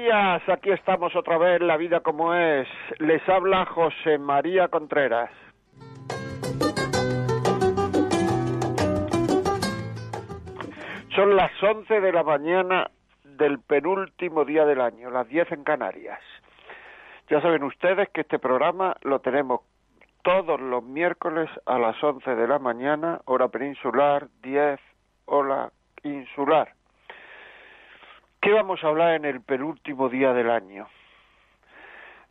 [0.00, 0.42] Días.
[0.48, 2.66] Aquí estamos otra vez, La Vida como es.
[2.98, 5.30] Les habla José María Contreras.
[11.14, 12.90] Son las 11 de la mañana
[13.24, 16.20] del penúltimo día del año, las 10 en Canarias.
[17.28, 19.60] Ya saben ustedes que este programa lo tenemos
[20.22, 24.80] todos los miércoles a las 11 de la mañana, hora peninsular, 10
[25.26, 25.70] hora
[26.04, 26.79] insular.
[28.42, 30.88] ¿Qué vamos a hablar en el penúltimo día del año?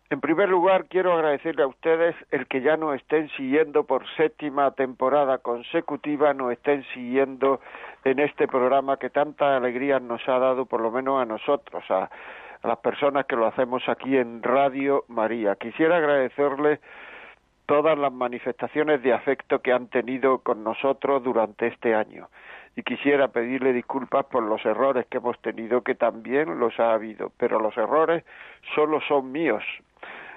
[0.10, 4.72] En primer lugar, quiero agradecerle a ustedes el que ya nos estén siguiendo por séptima
[4.72, 7.62] temporada consecutiva, nos estén siguiendo
[8.04, 12.10] en este programa que tanta alegría nos ha dado, por lo menos a nosotros, a,
[12.64, 15.58] a las personas que lo hacemos aquí en Radio María.
[15.58, 16.80] Quisiera agradecerle
[17.68, 22.30] todas las manifestaciones de afecto que han tenido con nosotros durante este año
[22.76, 27.32] y quisiera pedirle disculpas por los errores que hemos tenido, que también los ha habido,
[27.38, 28.24] pero los errores
[28.76, 29.64] solo son míos.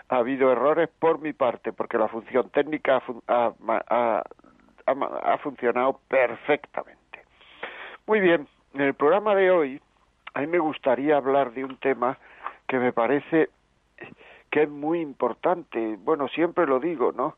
[0.09, 4.23] Ha habido errores por mi parte, porque la función técnica ha,
[4.89, 7.25] ha funcionado perfectamente.
[8.07, 9.81] Muy bien, en el programa de hoy
[10.35, 12.19] a mí me gustaría hablar de un tema
[12.67, 13.51] que me parece
[14.51, 15.97] que es muy importante.
[15.99, 17.37] Bueno, siempre lo digo, ¿no?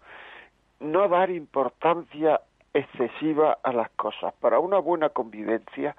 [0.81, 2.41] No dar importancia
[2.75, 4.35] excesiva a las cosas.
[4.41, 5.97] Para una buena convivencia,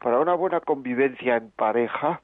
[0.00, 2.20] para una buena convivencia en pareja,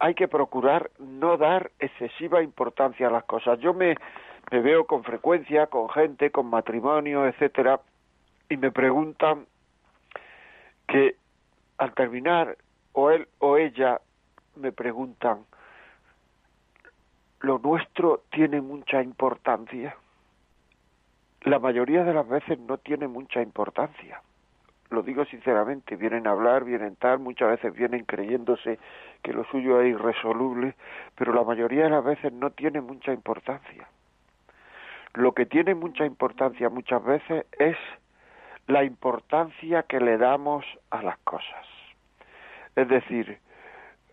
[0.00, 3.60] hay que procurar no dar excesiva importancia a las cosas.
[3.60, 3.96] Yo me,
[4.50, 7.80] veo con frecuencia con gente, con matrimonio, etcétera,
[8.48, 9.46] y me preguntan
[10.88, 11.14] que
[11.78, 12.58] al terminar,
[12.92, 14.00] o él o ella
[14.56, 15.46] me preguntan,
[17.40, 19.96] ¿lo nuestro tiene mucha importancia?
[21.44, 24.20] La mayoría de las veces no tiene mucha importancia.
[24.90, 28.78] Lo digo sinceramente, vienen a hablar, vienen tal, muchas veces vienen creyéndose
[29.22, 30.74] que lo suyo es irresoluble,
[31.16, 33.88] pero la mayoría de las veces no tiene mucha importancia.
[35.14, 37.76] Lo que tiene mucha importancia muchas veces es
[38.66, 41.66] la importancia que le damos a las cosas.
[42.76, 43.38] Es decir,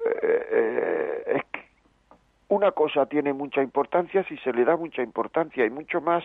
[0.06, 1.70] eh, eh, es que
[2.48, 6.24] una cosa tiene mucha importancia si se le da mucha importancia y mucho más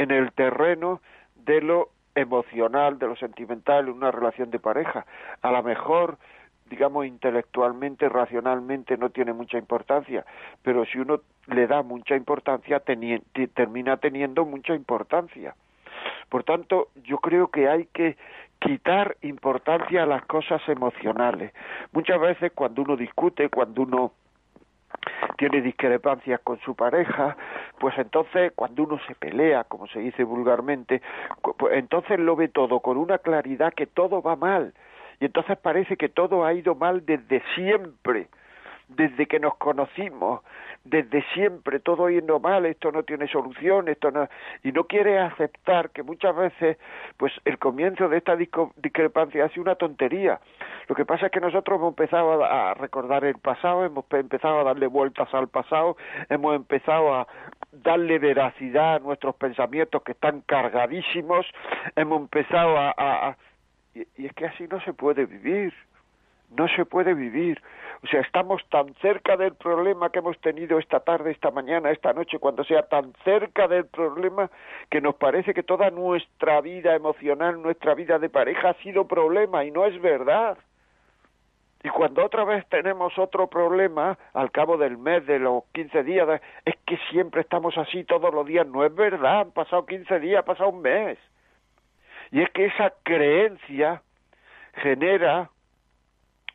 [0.00, 1.02] en el terreno
[1.34, 5.04] de lo emocional, de lo sentimental, en una relación de pareja.
[5.42, 6.16] A lo mejor,
[6.70, 10.24] digamos, intelectualmente, racionalmente no tiene mucha importancia,
[10.62, 15.54] pero si uno le da mucha importancia, termina teniendo mucha importancia.
[16.30, 18.16] Por tanto, yo creo que hay que
[18.58, 21.52] quitar importancia a las cosas emocionales.
[21.92, 24.12] Muchas veces cuando uno discute, cuando uno
[25.40, 27.34] tiene discrepancias con su pareja,
[27.78, 31.00] pues entonces cuando uno se pelea, como se dice vulgarmente,
[31.56, 34.74] pues entonces lo ve todo con una claridad que todo va mal.
[35.18, 38.28] Y entonces parece que todo ha ido mal desde siempre,
[38.88, 40.42] desde que nos conocimos,
[40.84, 44.28] desde siempre todo yendo mal, esto no tiene solución, esto no
[44.62, 46.76] y no quiere aceptar que muchas veces
[47.16, 50.38] pues el comienzo de esta discrepancia ha una tontería.
[50.90, 54.64] Lo que pasa es que nosotros hemos empezado a recordar el pasado, hemos empezado a
[54.64, 55.96] darle vueltas al pasado,
[56.28, 57.28] hemos empezado a
[57.70, 61.46] darle veracidad a nuestros pensamientos que están cargadísimos,
[61.94, 63.36] hemos empezado a,
[63.94, 65.72] y es que así no se puede vivir,
[66.56, 67.62] no se puede vivir.
[68.02, 72.12] O sea, estamos tan cerca del problema que hemos tenido esta tarde, esta mañana, esta
[72.12, 74.50] noche, cuando sea tan cerca del problema
[74.90, 79.64] que nos parece que toda nuestra vida emocional, nuestra vida de pareja ha sido problema
[79.64, 80.58] y no es verdad.
[81.82, 86.40] Y cuando otra vez tenemos otro problema, al cabo del mes, de los 15 días,
[86.64, 88.66] es que siempre estamos así todos los días.
[88.66, 91.18] No es verdad, han pasado 15 días, ha pasado un mes.
[92.32, 94.02] Y es que esa creencia
[94.74, 95.50] genera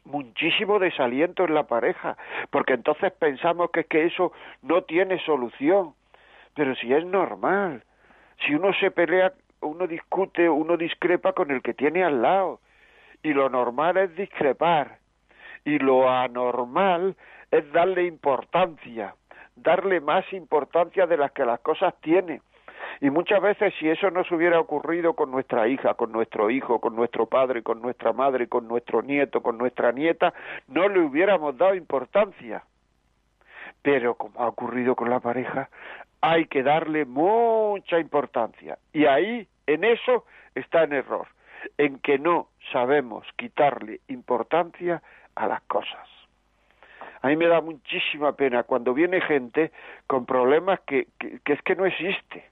[0.06, 2.18] muchísimo desaliento en la pareja,
[2.51, 4.31] porque entonces pensamos que es que eso
[4.62, 5.95] no tiene solución.
[6.54, 7.83] Pero si es normal,
[8.45, 12.60] si uno se pelea, uno discute, uno discrepa con el que tiene al lado,
[13.24, 15.00] y lo normal es discrepar,
[15.65, 17.15] y lo anormal
[17.51, 19.15] es darle importancia,
[19.56, 22.41] darle más importancia de las que las cosas tienen.
[23.01, 26.95] Y muchas veces si eso nos hubiera ocurrido con nuestra hija, con nuestro hijo, con
[26.95, 30.33] nuestro padre, con nuestra madre, con nuestro nieto, con nuestra nieta,
[30.67, 32.63] no le hubiéramos dado importancia.
[33.81, 35.69] Pero como ha ocurrido con la pareja,
[36.21, 38.77] hay que darle mucha importancia.
[38.94, 41.27] Y ahí, en eso, está el error,
[41.77, 45.01] en que no sabemos quitarle importancia
[45.36, 46.08] a las cosas.
[47.22, 49.72] A mí me da muchísima pena cuando viene gente
[50.06, 52.46] con problemas que, que, es que no existe.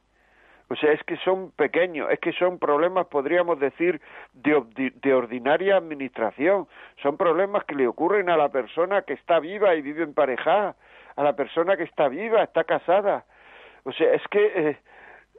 [0.70, 4.02] O sea, es que son pequeños, es que son problemas, podríamos decir,
[4.34, 6.68] de, de, ordinaria administración.
[7.04, 10.76] Son problemas que le ocurren a la persona que está viva y vive en pareja,
[11.16, 13.26] a la persona que está viva, está casada.
[13.84, 14.78] O sea, es que, eh,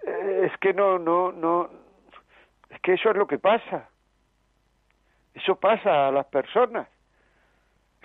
[0.06, 1.70] eh, es que no, no, no,
[2.70, 3.88] es que eso es lo que pasa.
[5.34, 6.86] Eso pasa a las personas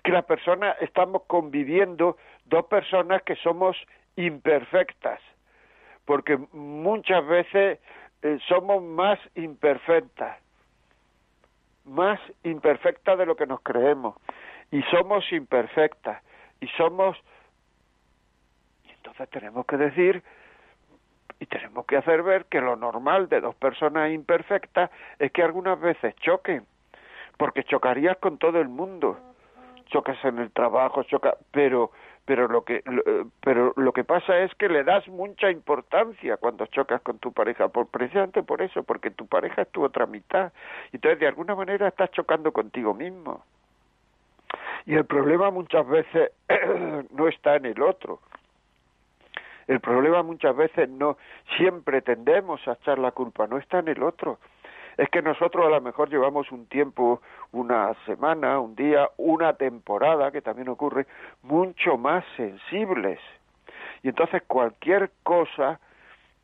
[0.03, 3.77] que las personas estamos conviviendo dos personas que somos
[4.15, 5.19] imperfectas,
[6.05, 7.79] porque muchas veces
[8.21, 10.37] eh, somos más imperfectas,
[11.85, 14.15] más imperfectas de lo que nos creemos,
[14.71, 16.21] y somos imperfectas,
[16.61, 17.17] y somos...
[18.85, 20.23] Y entonces tenemos que decir
[21.39, 25.79] y tenemos que hacer ver que lo normal de dos personas imperfectas es que algunas
[25.79, 26.65] veces choquen,
[27.37, 29.17] porque chocarías con todo el mundo
[29.89, 31.91] chocas en el trabajo, choca, pero
[32.25, 36.67] pero lo que eh, pero lo que pasa es que le das mucha importancia cuando
[36.67, 40.53] chocas con tu pareja, por, precisamente por eso, porque tu pareja es tu otra mitad.
[40.91, 43.43] Entonces, de alguna manera estás chocando contigo mismo.
[44.85, 46.31] Y el problema muchas veces
[47.11, 48.19] no está en el otro.
[49.67, 51.17] El problema muchas veces no
[51.57, 54.39] siempre tendemos a echar la culpa, no está en el otro
[54.99, 57.21] es que nosotros a lo mejor llevamos un tiempo,
[57.53, 61.07] una semana, un día, una temporada, que también ocurre,
[61.41, 63.17] mucho más sensibles.
[64.03, 65.79] Y entonces cualquier cosa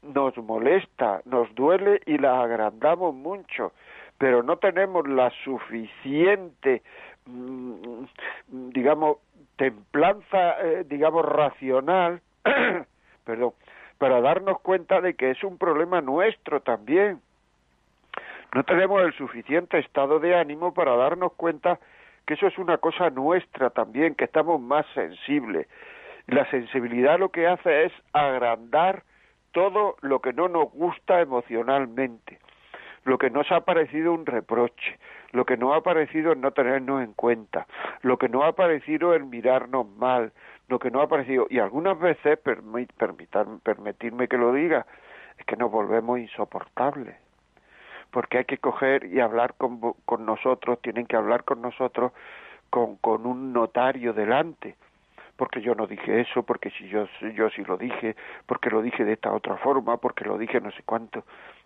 [0.04, 3.74] nos molesta, nos duele y la agrandamos mucho,
[4.18, 6.82] pero no tenemos la suficiente,
[7.26, 8.06] mm,
[8.48, 9.18] digamos,
[9.58, 12.22] templanza, eh, digamos, racional,
[13.26, 13.52] perdón,
[13.98, 17.20] para darnos cuenta de que es un problema nuestro también
[18.56, 21.78] no tenemos el suficiente estado de ánimo para darnos cuenta
[22.26, 25.68] que eso es una cosa nuestra también, que estamos más sensibles.
[26.28, 29.04] La sensibilidad lo que hace es agrandar
[29.52, 32.40] todo lo que no nos gusta emocionalmente,
[33.04, 35.00] lo que nos ha parecido un reproche,
[35.34, 37.68] lo que no ha parecido en no tenernos en cuenta,
[38.04, 40.32] lo que no ha parecido en mirarnos mal,
[40.70, 44.86] lo que no ha parecido, y algunas veces, permitirme que lo diga,
[45.38, 47.25] es que nos volvemos insoportables
[48.16, 52.14] porque hay que coger y hablar con, con nosotros, tienen que hablar con nosotros
[52.70, 54.78] con, con un notario delante,
[55.36, 58.16] porque yo no dije eso, porque si yo, yo sí lo dije,
[58.46, 61.26] porque lo dije de esta otra forma, porque lo dije no sé cuánto.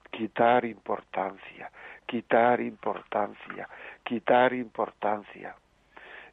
[0.10, 1.70] Quitar importancia,
[2.08, 3.70] quitar importancia,
[4.04, 5.56] quitar importancia.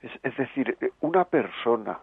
[0.00, 1.98] Es, es decir, una persona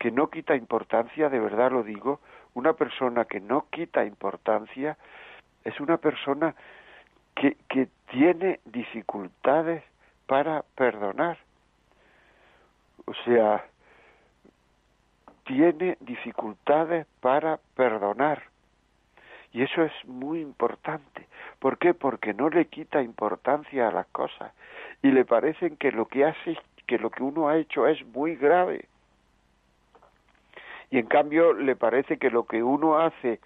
[0.00, 2.18] que no quita importancia, de verdad lo digo,
[2.54, 4.96] una persona que no quita importancia
[5.62, 6.56] es una persona
[7.36, 9.82] que, tiene dificultades
[10.26, 11.38] para perdonar.
[13.04, 13.64] O sea,
[15.44, 18.42] tiene dificultades para perdonar.
[19.52, 21.26] Y eso es muy importante.
[21.58, 21.94] ¿Por qué?
[21.94, 24.52] Porque no le quita importancia a las cosas
[25.02, 28.36] y le parece que lo que hace, que lo que uno ha hecho es muy
[28.36, 28.86] grave.
[30.90, 33.40] Y en cambio le parece que lo que uno hace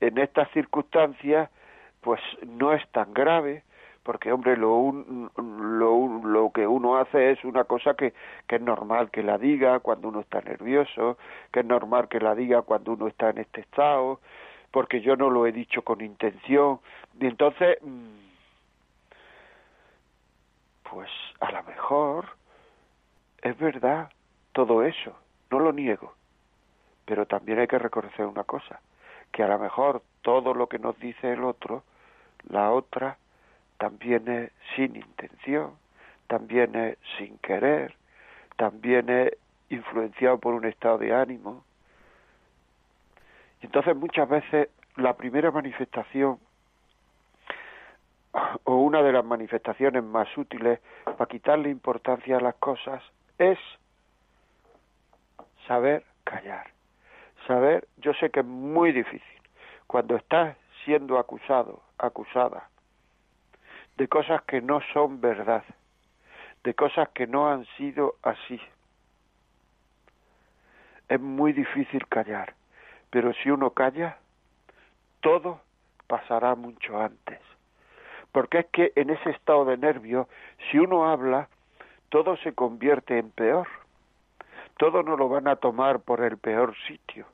[0.00, 1.50] en estas circunstancias
[2.00, 3.62] pues no es tan grave
[4.02, 4.90] porque hombre lo,
[5.36, 8.14] lo, lo que uno hace es una cosa que,
[8.46, 11.18] que es normal que la diga cuando uno está nervioso
[11.52, 14.20] que es normal que la diga cuando uno está en este estado
[14.70, 16.80] porque yo no lo he dicho con intención.
[17.20, 18.18] Y entonces mm,
[20.90, 22.26] pues a lo mejor
[23.42, 24.10] es verdad
[24.52, 25.12] todo eso
[25.50, 26.14] no lo niego
[27.04, 28.80] pero también hay que reconocer una cosa
[29.32, 31.84] que a lo mejor todo lo que nos dice el otro
[32.48, 33.18] la otra
[33.78, 35.72] también es sin intención,
[36.26, 37.94] también es sin querer,
[38.56, 39.36] también es
[39.70, 41.64] influenciado por un estado de ánimo.
[43.62, 46.38] Y entonces muchas veces la primera manifestación
[48.64, 53.02] o una de las manifestaciones más útiles para quitarle importancia a las cosas
[53.38, 53.58] es
[55.66, 56.70] saber callar.
[57.46, 59.22] Saber, yo sé que es muy difícil.
[59.86, 62.68] Cuando estás siendo acusado, acusada
[63.98, 65.64] de cosas que no son verdad,
[66.62, 68.60] de cosas que no han sido así.
[71.08, 72.54] Es muy difícil callar,
[73.10, 74.18] pero si uno calla,
[75.20, 75.60] todo
[76.06, 77.40] pasará mucho antes.
[78.30, 80.28] Porque es que en ese estado de nervio,
[80.70, 81.48] si uno habla,
[82.08, 83.66] todo se convierte en peor.
[84.76, 87.26] Todo no lo van a tomar por el peor sitio.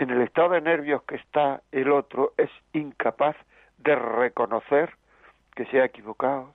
[0.00, 3.36] En el estado de nervios que está el otro es incapaz
[3.76, 4.94] de reconocer
[5.54, 6.54] que se ha equivocado,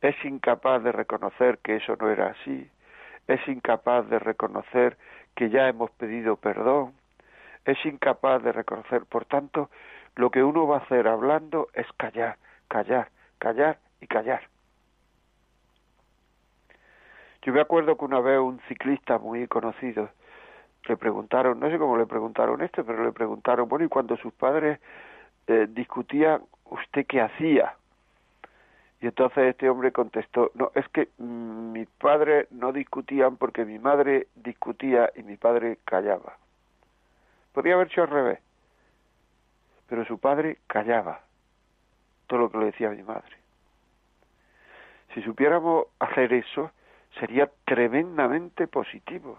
[0.00, 2.70] es incapaz de reconocer que eso no era así,
[3.28, 4.96] es incapaz de reconocer
[5.34, 6.94] que ya hemos pedido perdón,
[7.66, 9.04] es incapaz de reconocer.
[9.04, 9.68] Por tanto,
[10.14, 12.38] lo que uno va a hacer hablando es callar,
[12.68, 14.48] callar, callar y callar.
[17.42, 20.08] Yo me acuerdo que una vez un ciclista muy conocido
[20.88, 24.32] le preguntaron, no sé cómo le preguntaron esto, pero le preguntaron, bueno, y cuando sus
[24.32, 24.80] padres
[25.46, 27.74] eh, discutían, ¿usted qué hacía?
[29.00, 33.78] Y entonces este hombre contestó, no, es que mm, mi padre no discutían porque mi
[33.78, 36.36] madre discutía y mi padre callaba.
[37.52, 38.40] Podría haber sido al revés,
[39.88, 41.20] pero su padre callaba
[42.26, 43.36] todo lo que le decía mi madre.
[45.14, 46.70] Si supiéramos hacer eso,
[47.18, 49.38] sería tremendamente positivo.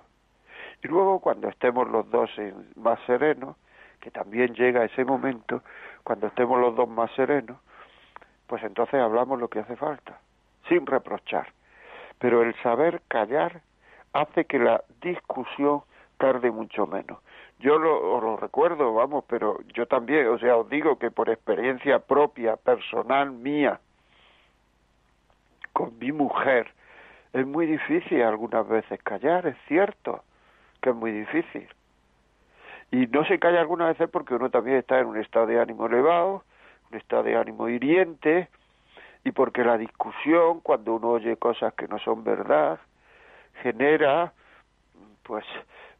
[0.87, 2.29] Y luego cuando estemos los dos
[2.77, 3.57] más serenos,
[3.99, 5.61] que también llega ese momento,
[6.05, 7.57] cuando estemos los dos más serenos,
[8.47, 10.17] pues entonces hablamos lo que hace falta,
[10.69, 11.51] sin reprochar.
[12.19, 13.59] Pero el saber callar
[14.13, 15.81] hace que la discusión
[16.17, 17.19] tarde mucho menos.
[17.59, 21.99] Yo lo, lo recuerdo, vamos, pero yo también, o sea, os digo que por experiencia
[21.99, 23.81] propia, personal mía,
[25.73, 26.71] con mi mujer,
[27.33, 30.23] es muy difícil algunas veces callar, es cierto
[30.91, 31.67] es muy difícil.
[32.91, 35.87] Y no se calla algunas veces porque uno también está en un estado de ánimo
[35.87, 36.43] elevado,
[36.89, 38.47] un estado de ánimo hiriente,
[39.23, 42.79] y porque la discusión, cuando uno oye cosas que no son verdad,
[43.61, 44.31] genera,
[45.23, 45.43] pues,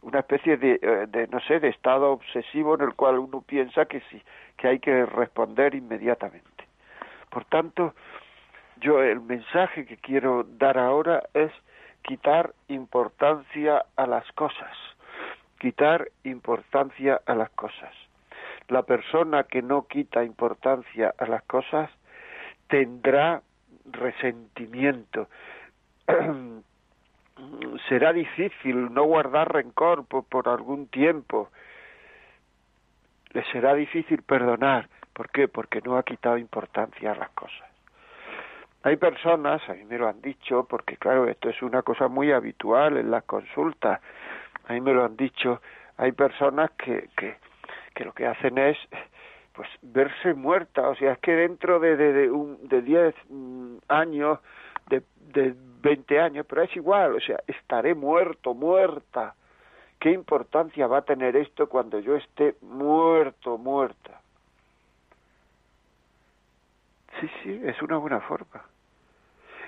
[0.02, 3.86] una especie de, eh, de, no sé, de estado obsesivo en el cual uno piensa
[3.86, 4.22] que sí,
[4.56, 6.66] que hay que responder inmediatamente.
[7.30, 7.94] Por tanto,
[8.80, 11.52] yo el mensaje que quiero dar ahora es
[12.08, 14.76] quitar importancia a las cosas,
[15.60, 17.94] quitar importancia a las cosas.
[18.70, 21.92] La persona que no quita importancia a las cosas
[22.70, 23.42] tendrá
[23.92, 25.28] resentimiento.
[27.90, 31.50] Será difícil no guardar rencor por, por algún tiempo.
[33.34, 34.90] Le será difícil perdonar.
[35.14, 35.48] ¿Por qué?
[35.48, 37.70] Porque no ha quitado importancia a las cosas.
[38.88, 42.32] Hay personas, a mí me lo han dicho, porque claro, esto es una cosa muy
[42.32, 44.00] habitual en las consultas,
[44.66, 45.62] a mí me lo han dicho,
[45.98, 47.36] hay personas que, que,
[47.94, 48.78] que lo que hacen es
[49.52, 53.78] pues verse muerta, o sea, es que dentro de, de, de, un, de 10 mm,
[53.90, 54.40] años,
[54.88, 55.04] de,
[55.34, 59.36] de 20 años, pero es igual, o sea, estaré muerto, muerta.
[60.00, 64.22] ¿Qué importancia va a tener esto cuando yo esté muerto, muerta?
[67.20, 68.64] Sí, sí, es una buena forma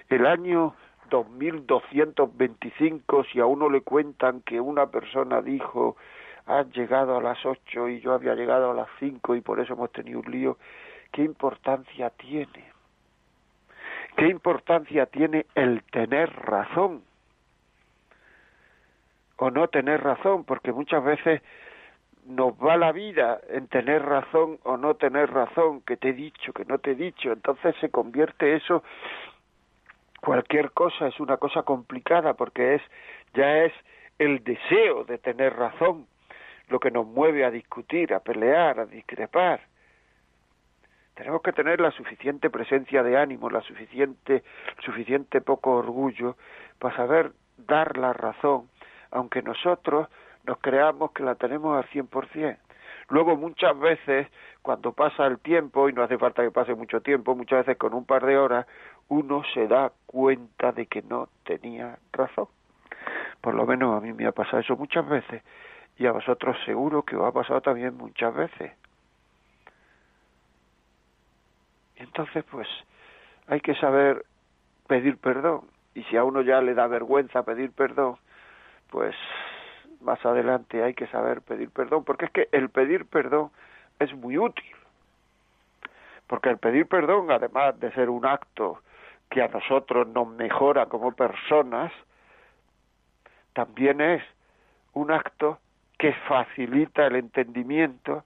[0.10, 0.76] el año
[1.10, 5.96] 2225, si a uno le cuentan que una persona dijo,
[6.46, 9.74] has llegado a las ocho y yo había llegado a las cinco y por eso
[9.74, 10.58] hemos tenido un lío,
[11.12, 12.72] ¿qué importancia tiene?
[14.18, 17.04] ¿Qué importancia tiene el tener razón?
[19.38, 21.42] O no tener razón, porque muchas veces
[22.26, 26.54] nos va la vida en tener razón o no tener razón, que te he dicho,
[26.54, 28.84] que no te he dicho, entonces se convierte eso
[30.22, 32.82] cualquier cosa es una cosa complicada porque es
[33.34, 33.74] ya es
[34.18, 36.08] el deseo de tener razón
[36.68, 39.62] lo que nos mueve a discutir, a pelear, a discrepar.
[41.16, 44.44] Tenemos que tener la suficiente presencia de ánimo, la suficiente
[44.86, 46.38] suficiente poco orgullo
[46.80, 48.70] para saber dar la razón,
[49.12, 50.08] aunque nosotros
[50.46, 52.58] nos creamos que la tenemos al cien por cien.
[53.10, 54.28] Luego muchas veces,
[54.62, 57.94] cuando pasa el tiempo, y no hace falta que pase mucho tiempo, muchas veces con
[57.94, 58.66] un par de horas,
[59.08, 62.48] uno se da cuenta de que no tenía razón.
[63.42, 65.44] Por lo menos a mí me ha pasado eso muchas veces
[65.98, 68.72] y a vosotros seguro que os ha pasado también muchas veces.
[71.96, 72.68] Entonces pues
[73.46, 74.26] hay que saber
[74.88, 75.62] pedir perdón
[75.94, 78.16] y si a uno ya le da vergüenza pedir perdón,
[78.90, 79.16] pues
[80.02, 83.52] más adelante hay que saber pedir perdón, porque es que el pedir perdón
[84.00, 84.66] es muy útil.
[86.26, 88.82] Porque el pedir perdón, además de ser un acto
[89.30, 91.92] que a nosotros nos mejora como personas,
[93.54, 94.24] también es
[94.94, 95.60] un acto
[95.98, 98.24] que facilita el entendimiento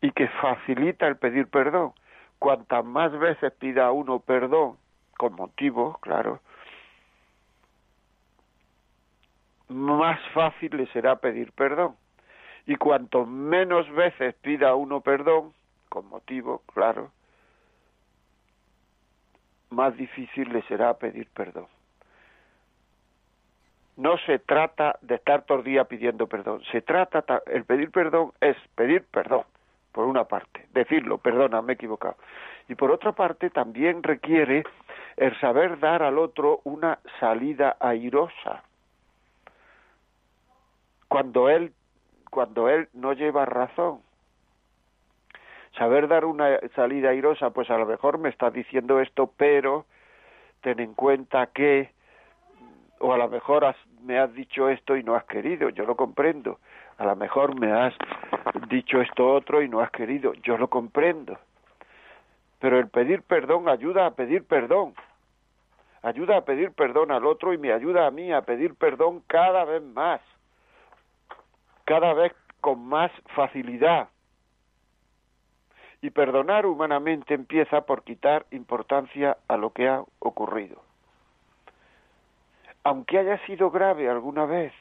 [0.00, 1.92] y que facilita el pedir perdón.
[2.38, 4.76] Cuantas más veces pida uno perdón,
[5.18, 6.40] con motivo, claro,
[9.68, 11.96] más fácil le será pedir perdón.
[12.66, 15.52] Y cuanto menos veces pida uno perdón,
[15.88, 17.10] con motivo, claro,
[19.70, 21.66] más difícil le será pedir perdón.
[23.96, 26.62] No se trata de estar todo el día pidiendo perdón.
[26.72, 29.44] Se trata, el pedir perdón es pedir perdón,
[29.92, 32.16] por una parte, decirlo, perdona, me he equivocado.
[32.68, 34.64] Y por otra parte, también requiere
[35.16, 38.62] el saber dar al otro una salida airosa.
[41.08, 41.72] Cuando él,
[42.30, 44.00] cuando él no lleva razón,
[45.80, 49.86] saber dar una salida airosa, pues a lo mejor me está diciendo esto, pero
[50.60, 51.90] ten en cuenta que,
[52.98, 56.58] o a lo mejor me has dicho esto y no has querido, yo lo comprendo,
[56.98, 57.94] a lo mejor me has
[58.68, 61.38] dicho esto otro y no has querido, yo lo comprendo,
[62.58, 64.92] pero el pedir perdón ayuda a pedir perdón,
[66.02, 69.64] ayuda a pedir perdón al otro y me ayuda a mí a pedir perdón cada
[69.64, 70.20] vez más,
[71.86, 74.10] cada vez con más facilidad
[76.02, 80.80] y perdonar humanamente empieza por quitar importancia a lo que ha ocurrido.
[82.82, 84.72] Aunque haya sido grave alguna vez,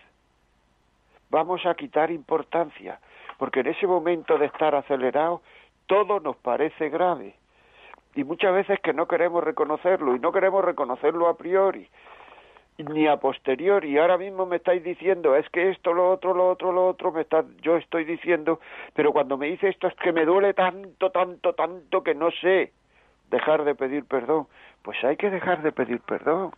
[1.29, 2.99] vamos a quitar importancia,
[3.37, 5.41] porque en ese momento de estar acelerado,
[5.87, 7.35] todo nos parece grave.
[8.15, 11.89] Y muchas veces que no queremos reconocerlo, y no queremos reconocerlo a priori,
[12.83, 13.97] ni a posteriori.
[13.97, 17.21] Ahora mismo me estáis diciendo, es que esto, lo otro, lo otro, lo otro, me
[17.21, 18.59] está, yo estoy diciendo,
[18.93, 22.71] pero cuando me dice esto es que me duele tanto, tanto, tanto que no sé
[23.29, 24.47] dejar de pedir perdón.
[24.81, 26.51] Pues hay que dejar de pedir perdón.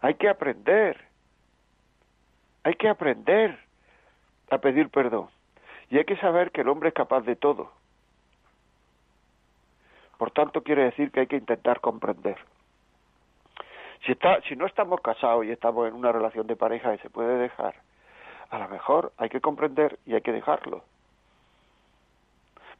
[0.00, 0.96] Hay que aprender.
[2.64, 3.58] Hay que aprender
[4.50, 5.28] a pedir perdón.
[5.90, 7.72] Y hay que saber que el hombre es capaz de todo.
[10.18, 12.36] Por tanto, quiere decir que hay que intentar comprender.
[14.06, 17.10] Si, está, si no estamos casados y estamos en una relación de pareja y se
[17.10, 17.74] puede dejar,
[18.50, 20.84] a lo mejor hay que comprender y hay que dejarlo.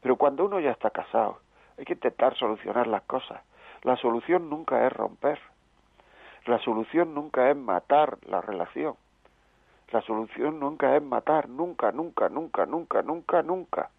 [0.01, 1.41] Pero cuando uno ya está casado,
[1.77, 3.43] hay que intentar solucionar las cosas.
[3.83, 5.41] La solución nunca es romper.
[6.45, 8.95] La solución nunca es matar la relación.
[9.91, 13.91] La solución nunca es matar, nunca, nunca, nunca, nunca, nunca, nunca.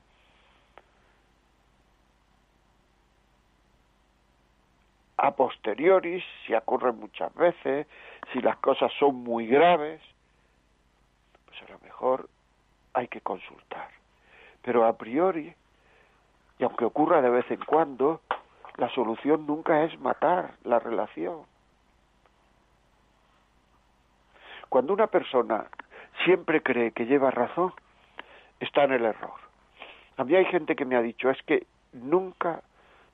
[5.17, 7.87] A posteriori, si ocurre muchas veces,
[8.31, 10.01] si las cosas son muy graves,
[11.45, 12.29] pues a lo mejor
[12.93, 13.89] hay que consultar.
[14.61, 15.53] Pero a priori,
[16.59, 18.21] y aunque ocurra de vez en cuando,
[18.77, 21.41] la solución nunca es matar la relación.
[24.69, 25.65] Cuando una persona
[26.25, 27.73] siempre cree que lleva razón,
[28.59, 29.39] está en el error.
[30.17, 32.61] A mí hay gente que me ha dicho, es que nunca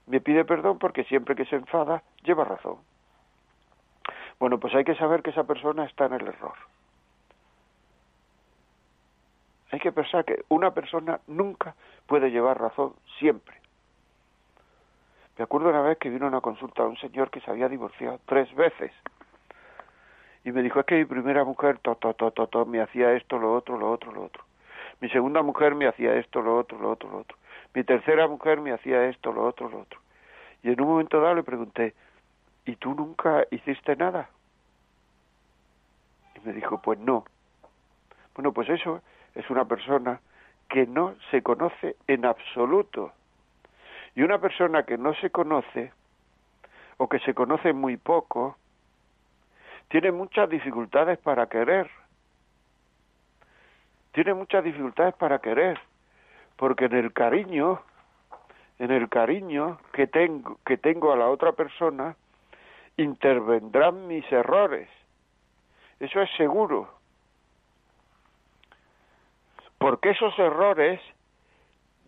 [0.07, 2.77] me pide perdón porque siempre que se enfada lleva razón.
[4.39, 6.55] Bueno, pues hay que saber que esa persona está en el error.
[9.71, 13.55] Hay que pensar que una persona nunca puede llevar razón siempre.
[15.37, 17.67] Me acuerdo una vez que vino a una consulta a un señor que se había
[17.67, 18.91] divorciado tres veces.
[20.45, 21.79] Y me dijo, es que mi primera mujer,
[22.67, 24.43] me hacía esto, lo otro, lo otro, lo otro.
[24.99, 27.37] Mi segunda mujer me hacía esto, lo otro, lo otro, lo otro.
[27.73, 29.99] Mi tercera mujer me hacía esto, lo otro, lo otro.
[30.61, 31.93] Y en un momento dado le pregunté,
[32.65, 34.29] ¿y tú nunca hiciste nada?
[36.35, 37.25] Y me dijo, pues no.
[38.35, 39.01] Bueno, pues eso
[39.35, 40.19] es una persona
[40.69, 43.11] que no se conoce en absoluto.
[44.15, 45.91] Y una persona que no se conoce,
[46.97, 48.55] o que se conoce muy poco,
[49.89, 51.89] tiene muchas dificultades para querer.
[54.11, 55.79] Tiene muchas dificultades para querer
[56.63, 57.81] porque en el cariño,
[58.79, 62.15] en el cariño que tengo, que tengo a la otra persona,
[62.95, 64.87] intervendrán mis errores.
[65.99, 66.87] Eso es seguro.
[69.77, 71.01] Porque esos errores,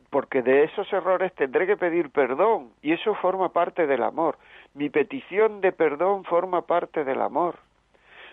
[0.10, 4.38] porque de esos errores tendré que pedir perdón y eso forma parte del amor.
[4.74, 7.56] Mi petición de perdón forma parte del amor.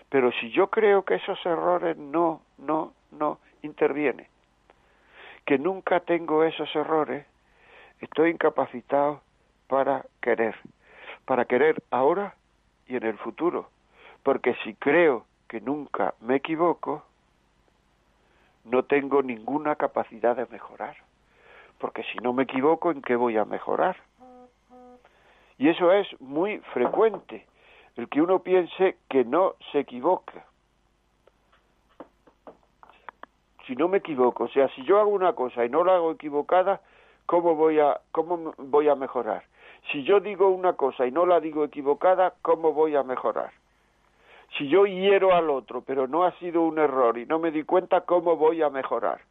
[0.07, 4.27] Pero si yo creo que esos errores no, no, no intervienen,
[5.45, 7.25] que nunca tengo esos errores,
[7.99, 9.21] estoy incapacitado
[9.67, 10.55] para querer,
[11.25, 12.35] para querer ahora
[12.87, 13.69] y en el futuro,
[14.23, 17.03] porque si creo que nunca me equivoco,
[18.65, 20.95] no tengo ninguna capacidad de mejorar,
[21.79, 23.97] porque si no me equivoco, ¿en qué voy a mejorar?
[25.57, 27.45] Y eso es muy frecuente,
[27.95, 30.45] el que uno piense que no se equivoca.
[33.67, 36.11] Si no me equivoco, o sea, si yo hago una cosa y no la hago
[36.11, 36.81] equivocada,
[37.25, 39.43] ¿cómo voy a, cómo voy a mejorar?
[39.91, 43.51] Si yo digo una cosa y no la digo equivocada, ¿cómo voy a mejorar?
[44.57, 47.63] Si yo hiero al otro, pero no ha sido un error y no me di
[47.63, 49.21] cuenta, ¿cómo voy a mejorar?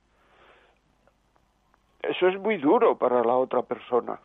[2.02, 4.18] eso es muy duro para la otra persona.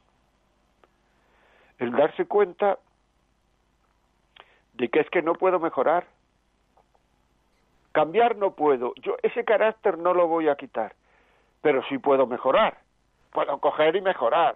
[1.77, 2.79] El darse cuenta
[4.73, 6.07] de que es que no puedo mejorar.
[7.97, 8.93] Cambiar no puedo.
[8.97, 10.93] Yo ese carácter no lo voy a quitar,
[11.61, 12.77] pero sí puedo mejorar.
[13.31, 14.55] Puedo coger y mejorar.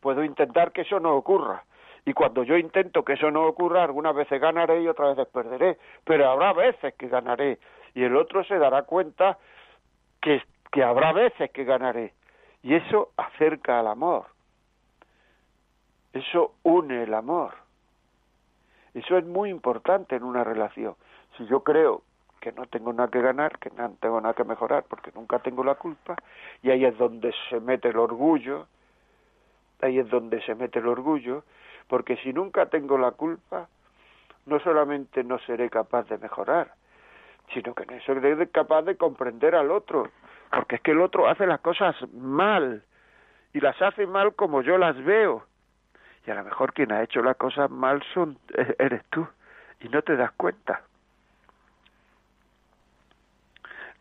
[0.00, 1.62] Puedo intentar que eso no ocurra.
[2.04, 5.78] Y cuando yo intento que eso no ocurra, algunas veces ganaré y otras veces perderé,
[6.02, 7.60] pero habrá veces que ganaré
[7.94, 9.38] y el otro se dará cuenta
[10.20, 10.42] que,
[10.72, 12.14] que habrá veces que ganaré.
[12.64, 14.26] Y eso acerca al amor.
[16.12, 17.54] Eso une el amor.
[18.92, 20.96] Eso es muy importante en una relación.
[21.36, 22.02] Si yo creo
[22.42, 25.62] que no tengo nada que ganar, que no tengo nada que mejorar, porque nunca tengo
[25.62, 26.16] la culpa,
[26.60, 28.66] y ahí es donde se mete el orgullo,
[29.80, 31.44] ahí es donde se mete el orgullo,
[31.86, 33.68] porque si nunca tengo la culpa,
[34.46, 36.74] no solamente no seré capaz de mejorar,
[37.54, 40.10] sino que no seré capaz de comprender al otro,
[40.50, 42.82] porque es que el otro hace las cosas mal,
[43.52, 45.46] y las hace mal como yo las veo,
[46.26, 49.28] y a lo mejor quien ha hecho las cosas mal son, eh, eres tú,
[49.80, 50.82] y no te das cuenta.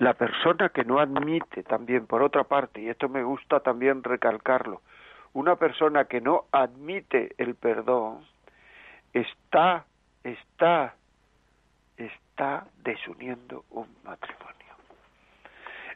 [0.02, 4.82] La persona que no admite también, por otra parte, y esto me gusta también recalcarlo,
[5.34, 8.26] una persona que no admite el perdón
[9.14, 9.86] está,
[10.24, 10.96] está,
[11.98, 14.74] está desuniendo un matrimonio.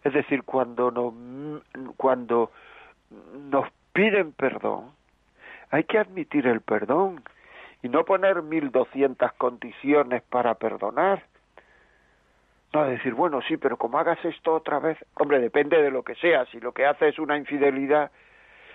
[0.03, 1.63] Es decir, cuando nos,
[1.97, 2.51] cuando
[3.49, 4.91] nos piden perdón,
[5.71, 7.23] hay que admitir el perdón
[7.81, 11.23] y no poner mil doscientas condiciones para perdonar.
[12.75, 16.13] No decir, bueno, sí, pero como hagas esto otra vez, hombre, depende de lo que
[16.15, 18.11] sea, si lo que hace es una infidelidad,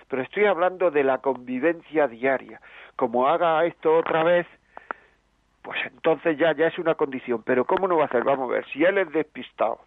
[0.07, 2.59] pero estoy hablando de la convivencia diaria.
[2.95, 4.47] Como haga esto otra vez,
[5.61, 7.43] pues entonces ya, ya es una condición.
[7.43, 8.23] Pero ¿cómo no va a hacer?
[8.23, 9.81] Vamos a ver, si él es despistado,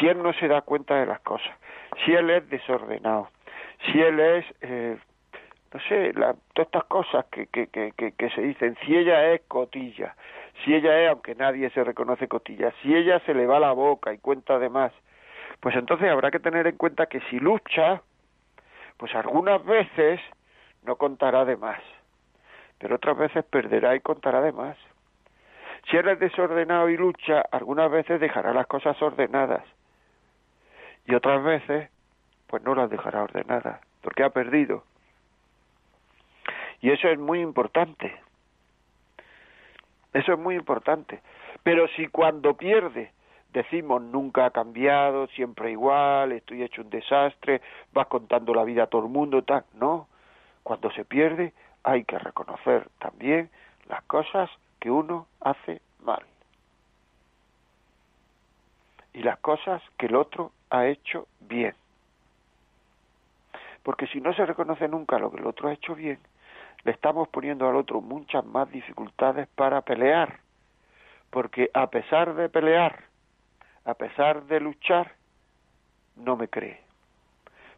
[0.00, 1.54] si él no se da cuenta de las cosas,
[2.06, 3.28] si él es desordenado,
[3.84, 4.96] si él es, eh,
[5.74, 9.42] no sé, la, todas estas cosas que, que, que, que, se dicen, si ella es
[9.42, 10.16] cotilla,
[10.64, 14.12] si ella es, aunque nadie se reconoce cotilla, si ella se le va la boca
[14.12, 14.92] y cuenta de más,
[15.60, 18.02] pues entonces habrá que tener en cuenta que si lucha,
[18.96, 20.20] pues algunas veces
[20.84, 21.80] no contará de más,
[22.78, 24.76] pero otras veces perderá y contará de más.
[25.90, 29.64] Si eres desordenado y lucha, algunas veces dejará las cosas ordenadas
[31.06, 31.90] y otras veces
[32.46, 34.84] pues no las dejará ordenadas porque ha perdido.
[36.80, 38.14] Y eso es muy importante.
[40.12, 41.20] Eso es muy importante.
[41.62, 43.12] Pero si cuando pierde
[43.52, 47.60] decimos nunca ha cambiado, siempre igual, estoy hecho un desastre,
[47.92, 49.64] vas contando la vida a todo el mundo, tal.
[49.74, 50.08] No,
[50.62, 51.52] cuando se pierde
[51.84, 53.50] hay que reconocer también
[53.88, 56.22] las cosas que uno hace mal
[59.14, 61.74] y las cosas que el otro ha hecho bien.
[63.82, 66.18] Porque si no se reconoce nunca lo que el otro ha hecho bien,
[66.84, 70.40] le estamos poniendo al otro muchas más dificultades para pelear.
[71.30, 73.04] Porque a pesar de pelear,
[73.84, 75.12] a pesar de luchar,
[76.16, 76.80] no me cree.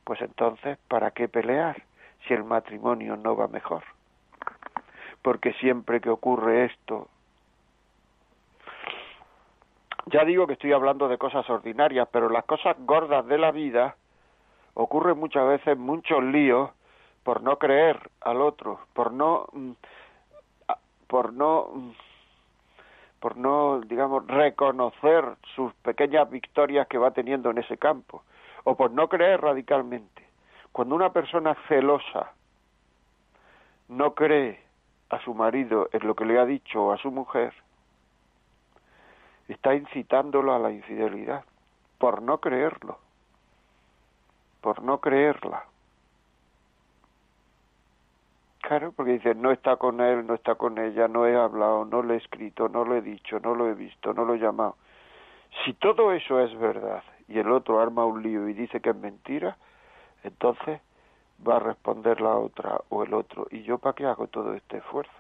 [0.05, 1.83] Pues entonces, ¿para qué pelear
[2.27, 3.85] si el matrimonio no va mejor?
[5.23, 7.09] Porque siempre que ocurre esto,
[10.07, 13.97] ya digo que estoy hablando de cosas ordinarias, pero las cosas gordas de la vida
[14.75, 16.71] ocurren muchas veces muchos líos
[17.25, 19.73] por no creer al otro, por no mm,
[21.09, 21.93] por no mm,
[23.25, 28.23] por no, digamos, reconocer sus pequeñas victorias que va teniendo en ese campo,
[28.65, 30.29] o por no creer radicalmente.
[30.73, 32.33] Cuando una persona celosa
[33.89, 34.63] no cree
[35.09, 37.55] a su marido en lo que le ha dicho o a su mujer,
[39.49, 41.45] está incitándolo a la infidelidad,
[41.97, 42.99] por no creerlo,
[44.61, 45.65] por no creerla.
[48.67, 52.03] Claro, porque dice, no está con él, no está con ella, no he hablado, no
[52.03, 54.77] le he escrito, no lo he dicho, no lo he visto, no lo he llamado.
[55.63, 58.97] Si todo eso es verdad y el otro arma un lío y dice que es
[58.97, 59.59] mentira,
[60.23, 60.81] entonces
[61.47, 63.47] va a responder la otra o el otro.
[63.51, 65.13] ¿Y yo para qué hago todo este esfuerzo?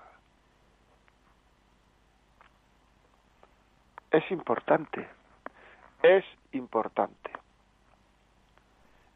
[4.10, 5.06] Es importante,
[6.02, 7.30] es importante.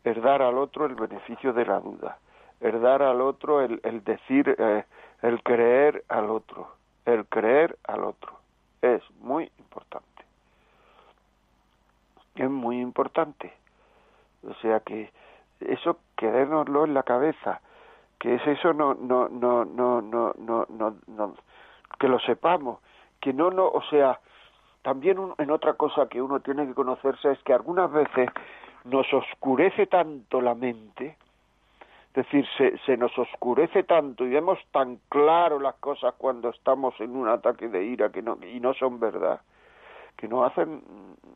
[0.04, 2.18] Es dar al otro el beneficio de la duda
[2.60, 4.84] el dar al otro, el, el decir, eh,
[5.22, 6.68] el creer al otro,
[7.04, 8.38] el creer al otro.
[8.82, 10.24] Es muy importante.
[12.36, 13.52] Es muy importante.
[14.46, 15.10] O sea que
[15.60, 17.60] eso quedémoslo en la cabeza,
[18.18, 21.34] que es eso no no no no no no no, no
[21.98, 22.78] que lo sepamos,
[23.20, 24.20] que no no, o sea,
[24.82, 28.30] también en otra cosa que uno tiene que conocerse es que algunas veces
[28.84, 31.16] nos oscurece tanto la mente,
[32.18, 36.98] es decir, se, se nos oscurece tanto y vemos tan claro las cosas cuando estamos
[36.98, 39.40] en un ataque de ira que no, y no son verdad,
[40.16, 40.82] que nos hacen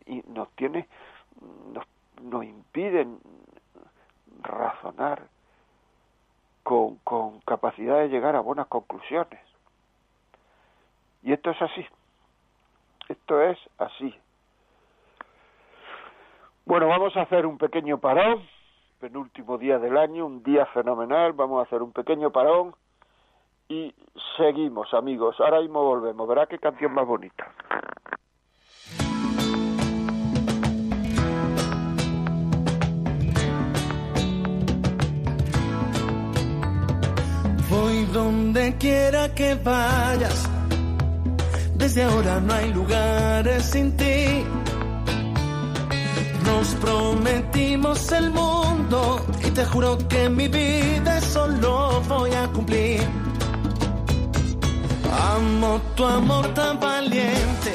[0.07, 0.89] y nos tiene,
[1.73, 1.87] nos,
[2.21, 3.21] nos impiden
[4.41, 5.23] razonar
[6.65, 9.41] con, con capacidad de llegar a buenas conclusiones.
[11.23, 11.87] Y esto es así.
[13.09, 14.13] Esto es así.
[16.67, 18.45] Bueno, vamos a hacer un pequeño parón,
[19.03, 22.73] penúltimo día del año, un día fenomenal, vamos a hacer un pequeño parón
[23.69, 23.93] y
[24.37, 25.35] seguimos, amigos.
[25.41, 27.51] Ahora mismo volvemos, verá qué canción más bonita.
[37.69, 40.49] Voy donde quiera que vayas,
[41.75, 44.62] desde ahora no hay lugares sin ti
[46.45, 53.03] nos prometimos el mundo y te juro que mi vida solo voy a cumplir.
[55.35, 57.73] Amo tu amor tan valiente,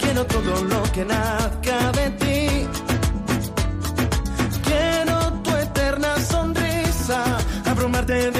[0.00, 2.66] quiero todo lo que nazca de ti.
[4.68, 7.20] Quiero tu eterna sonrisa,
[7.64, 8.37] abrumarte de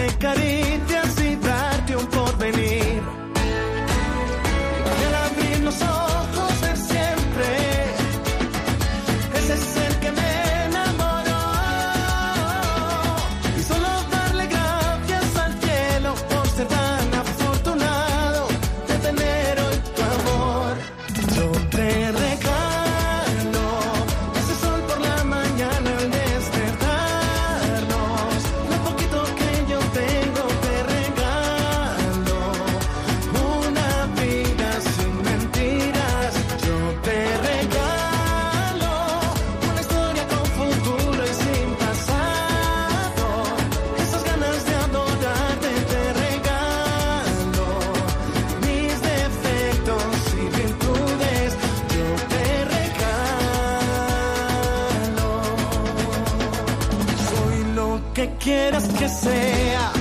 [58.48, 59.92] quieras que sea.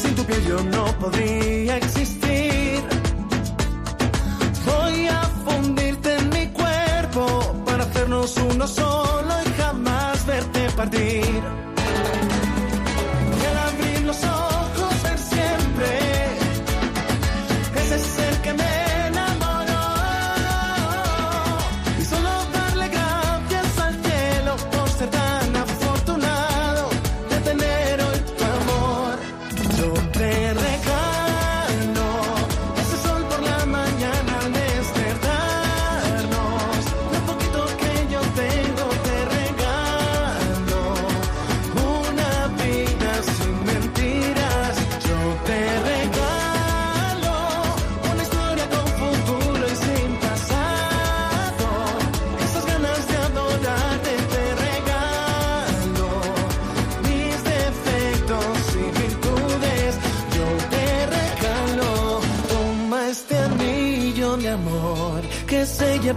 [0.00, 1.78] Sin tu piel yo no podría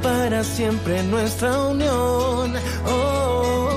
[0.02, 2.54] para siempre nuestra unión.
[2.86, 3.70] Oh,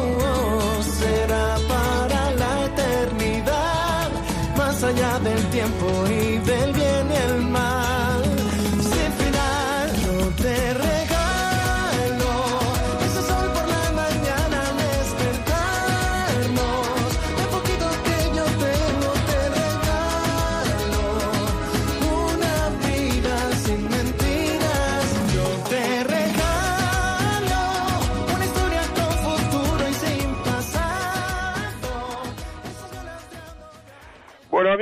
[0.99, 4.11] será para la eternidad,
[4.57, 6.34] más allá del tiempo y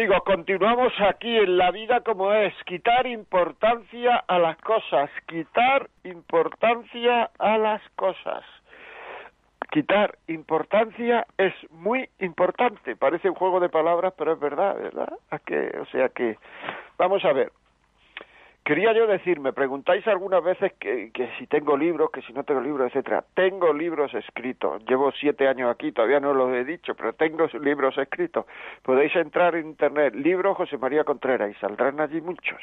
[0.03, 7.31] amigos, continuamos aquí en la vida como es, quitar importancia a las cosas, quitar importancia
[7.39, 8.43] a las cosas.
[9.71, 15.13] Quitar importancia es muy importante, parece un juego de palabras, pero es verdad, ¿verdad?
[15.31, 16.37] ¿A que, o sea que,
[16.99, 17.53] vamos a ver,
[18.65, 22.61] Quería yo decir, me preguntáis algunas veces que, si tengo libros, que si no tengo
[22.61, 23.25] libros, etcétera.
[23.35, 24.85] Tengo libros escritos.
[24.85, 28.47] Llevo siete años aquí, todavía no los he dicho, pero tengo libros escritos.
[28.83, 32.61] Podéis entrar en internet, libro José María Contreras, y saldrán allí muchos.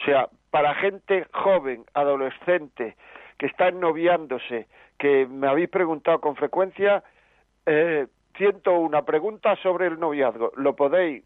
[0.00, 2.94] O sea, para gente joven, adolescente,
[3.36, 7.02] que está noviándose, que me habéis preguntado con frecuencia,
[7.66, 10.52] eh, ciento una pregunta sobre el noviazgo.
[10.54, 11.24] Lo podéis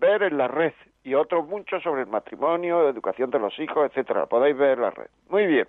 [0.00, 4.26] ver en la red y otros muchos sobre el matrimonio, educación de los hijos, etcétera.
[4.26, 5.08] Podéis ver la red.
[5.28, 5.66] Muy bien.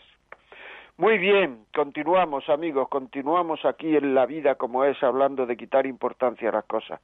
[0.96, 6.48] Muy bien, continuamos amigos, continuamos aquí en la vida como es hablando de quitar importancia
[6.48, 6.98] a las cosas.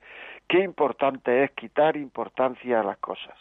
[0.48, 3.34] Qué importante es quitar importancia a las cosas.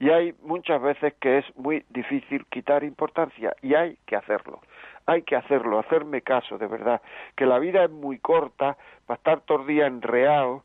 [0.00, 4.62] Y hay muchas veces que es muy difícil quitar importancia y hay que hacerlo.
[5.06, 7.00] Hay que hacerlo, hacerme caso, de verdad,
[7.36, 10.62] que la vida es muy corta para estar todo el día enreado,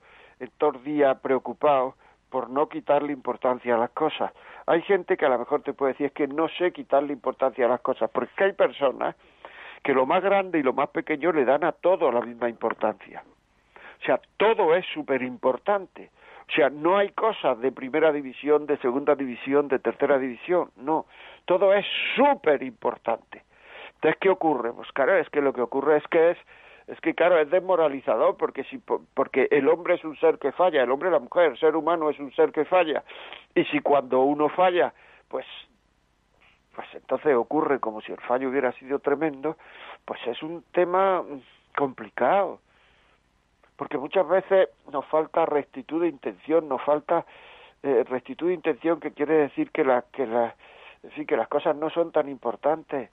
[0.58, 1.96] todo el día preocupado
[2.30, 4.32] por no quitarle importancia a las cosas.
[4.66, 7.66] Hay gente que a lo mejor te puede decir es que no sé quitarle importancia
[7.66, 9.16] a las cosas, porque hay personas
[9.84, 13.24] que lo más grande y lo más pequeño le dan a todo la misma importancia.
[14.02, 16.10] O sea, todo es súper importante.
[16.50, 21.06] O sea, no hay cosas de primera división, de segunda división, de tercera división, no.
[21.46, 23.44] Todo es súper importante.
[23.96, 24.74] Entonces, ¿qué ocurre?
[24.74, 26.38] Pues claro, es que lo que ocurre es que es
[26.88, 30.84] es que claro es desmoralizador porque si porque el hombre es un ser que falla
[30.84, 33.04] el hombre la mujer el ser humano es un ser que falla
[33.56, 34.94] y si cuando uno falla
[35.28, 35.46] pues
[36.76, 39.58] pues entonces ocurre como si el fallo hubiera sido tremendo
[40.06, 41.24] pues es un tema
[41.76, 42.60] complicado
[43.78, 47.26] porque muchas veces nos falta rectitud de intención nos falta
[47.82, 50.56] eh, rectitud de intención que quiere decir que la que la
[51.02, 53.10] en que las cosas no son tan importantes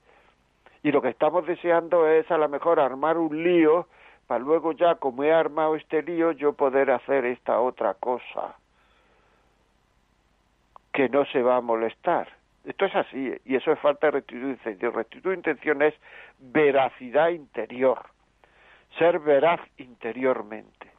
[0.83, 3.87] y lo que estamos deseando es a lo mejor armar un lío
[4.27, 8.55] para luego ya como he armado este lío yo poder hacer esta otra cosa
[10.91, 12.27] que no se va a molestar.
[12.65, 14.93] Esto es así y eso es falta de rectitud de intención.
[14.93, 15.93] Rectitud de intención es
[16.39, 17.99] veracidad interior,
[18.97, 20.91] ser veraz interiormente.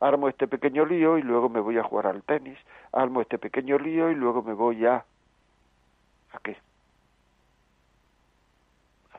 [0.00, 2.58] Armo este pequeño lío y luego me voy a jugar al tenis.
[2.92, 5.04] Armo este pequeño lío y luego me voy a...
[6.32, 6.56] ¿A qué?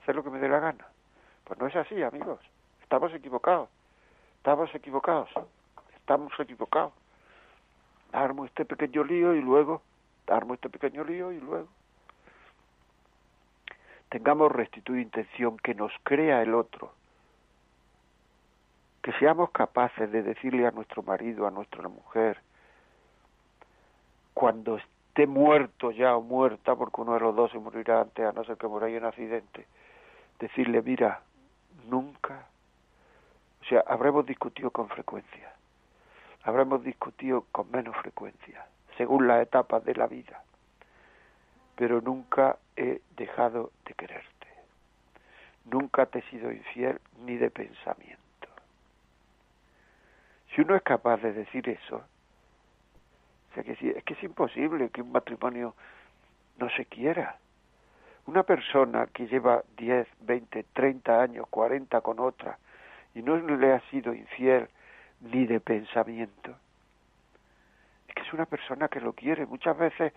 [0.08, 0.88] Hacer lo que me dé la gana.
[1.44, 2.40] Pues no es así, amigos.
[2.82, 3.68] Estamos equivocados.
[4.38, 5.30] Estamos equivocados.
[5.98, 6.94] Estamos equivocados.
[8.14, 9.82] Armo este pequeño lío y luego,
[10.28, 11.68] armo este pequeño lío y luego.
[14.08, 16.94] Tengamos rectitud de intención que nos crea el otro.
[19.02, 22.40] Que seamos capaces de decirle a nuestro marido, a nuestra mujer,
[24.34, 28.32] cuando esté muerto ya o muerta, porque uno de los dos se morirá antes, a
[28.32, 29.68] no ser que muera en un accidente,
[30.40, 31.22] decirle, mira,
[31.88, 32.46] nunca,
[33.62, 35.54] o sea, habremos discutido con frecuencia,
[36.44, 38.66] habremos discutido con menos frecuencia,
[38.98, 40.44] según las etapas de la vida,
[41.76, 44.48] pero nunca he dejado de quererte,
[45.66, 48.24] nunca te he sido infiel ni de pensamiento.
[50.54, 55.02] Si uno es capaz de decir eso, o sea que es que es imposible que
[55.02, 55.76] un matrimonio
[56.58, 57.38] no se quiera
[58.28, 62.60] una persona que lleva 10, 20, 30 años, 40 con otra
[63.16, 64.70] y no le ha sido infiel
[65.22, 66.56] ni de pensamiento,
[68.08, 69.46] es que es una persona que lo quiere.
[69.46, 70.14] Muchas veces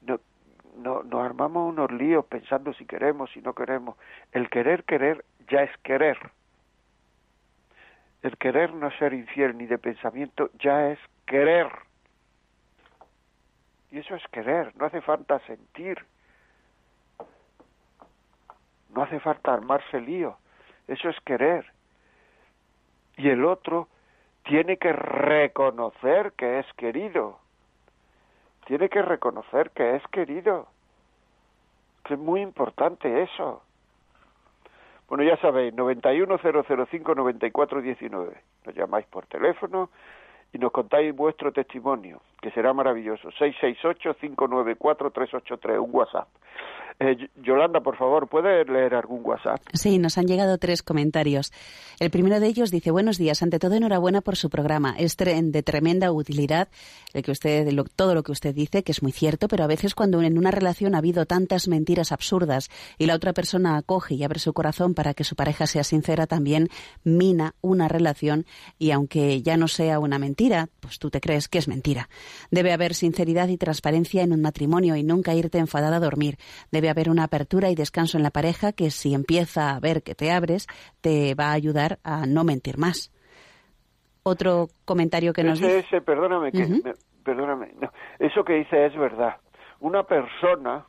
[0.00, 0.18] no,
[0.78, 3.96] no, nos armamos unos líos pensando si queremos, si no queremos.
[4.32, 6.18] El querer, querer ya es querer.
[8.22, 11.68] El querer no ser infiel ni de pensamiento ya es querer.
[13.90, 16.04] Y eso es querer, no hace falta sentir.
[18.94, 20.36] No hace falta armarse lío.
[20.86, 21.66] Eso es querer.
[23.16, 23.88] Y el otro
[24.44, 27.38] tiene que reconocer que es querido.
[28.66, 30.66] Tiene que reconocer que es querido.
[32.04, 33.62] Que es muy importante eso.
[35.08, 38.34] Bueno, ya sabéis, 910059419.
[38.64, 39.90] Nos llamáis por teléfono
[40.52, 43.28] y nos contáis vuestro testimonio, que será maravilloso.
[43.30, 46.26] 668-594-383, un WhatsApp.
[47.00, 49.60] Eh, Yolanda, por favor, ¿puede leer algún WhatsApp?
[49.72, 51.52] Sí, nos han llegado tres comentarios.
[51.98, 54.94] El primero de ellos dice, buenos días, ante todo enhorabuena por su programa.
[54.98, 56.68] Es de tremenda utilidad
[57.12, 59.94] el que usted, todo lo que usted dice, que es muy cierto, pero a veces
[59.94, 64.24] cuando en una relación ha habido tantas mentiras absurdas y la otra persona acoge y
[64.24, 66.68] abre su corazón para que su pareja sea sincera, también
[67.04, 68.46] mina una relación
[68.78, 72.08] y aunque ya no sea una mentira, pues tú te crees que es mentira.
[72.50, 76.38] Debe haber sinceridad y transparencia en un matrimonio y nunca irte enfadada a dormir.
[76.90, 80.30] Haber una apertura y descanso en la pareja que si empieza a ver que te
[80.30, 80.66] abres,
[81.00, 83.12] te va a ayudar a no mentir más.
[84.22, 86.00] Otro comentario que nos dice...
[86.00, 86.52] perdóname,
[87.24, 87.74] perdóname,
[88.18, 89.36] eso que dice es verdad.
[89.80, 90.86] Una persona,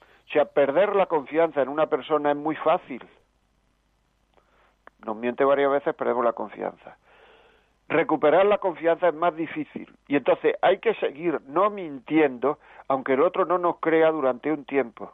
[0.00, 3.04] o sea, perder la confianza en una persona es muy fácil.
[5.04, 6.96] Nos miente varias veces, perdemos la confianza.
[7.88, 13.22] Recuperar la confianza es más difícil y entonces hay que seguir no mintiendo aunque el
[13.22, 15.12] otro no nos crea durante un tiempo.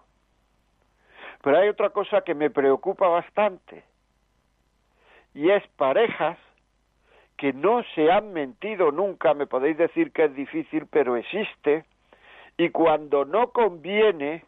[1.43, 3.85] Pero hay otra cosa que me preocupa bastante.
[5.35, 6.39] Y es parejas
[7.37, 11.85] que no se han mentido nunca, me podéis decir que es difícil, pero existe,
[12.57, 14.45] y cuando no conviene,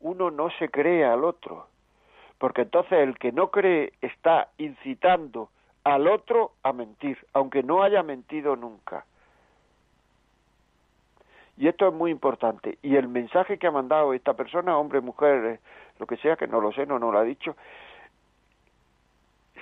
[0.00, 1.66] uno no se cree al otro,
[2.38, 5.50] porque entonces el que no cree está incitando
[5.84, 9.04] al otro a mentir, aunque no haya mentido nunca.
[11.56, 12.78] Y esto es muy importante.
[12.82, 15.60] Y el mensaje que ha mandado esta persona, hombre, mujer, eh,
[15.98, 17.56] lo que sea, que no lo sé, no nos lo ha dicho,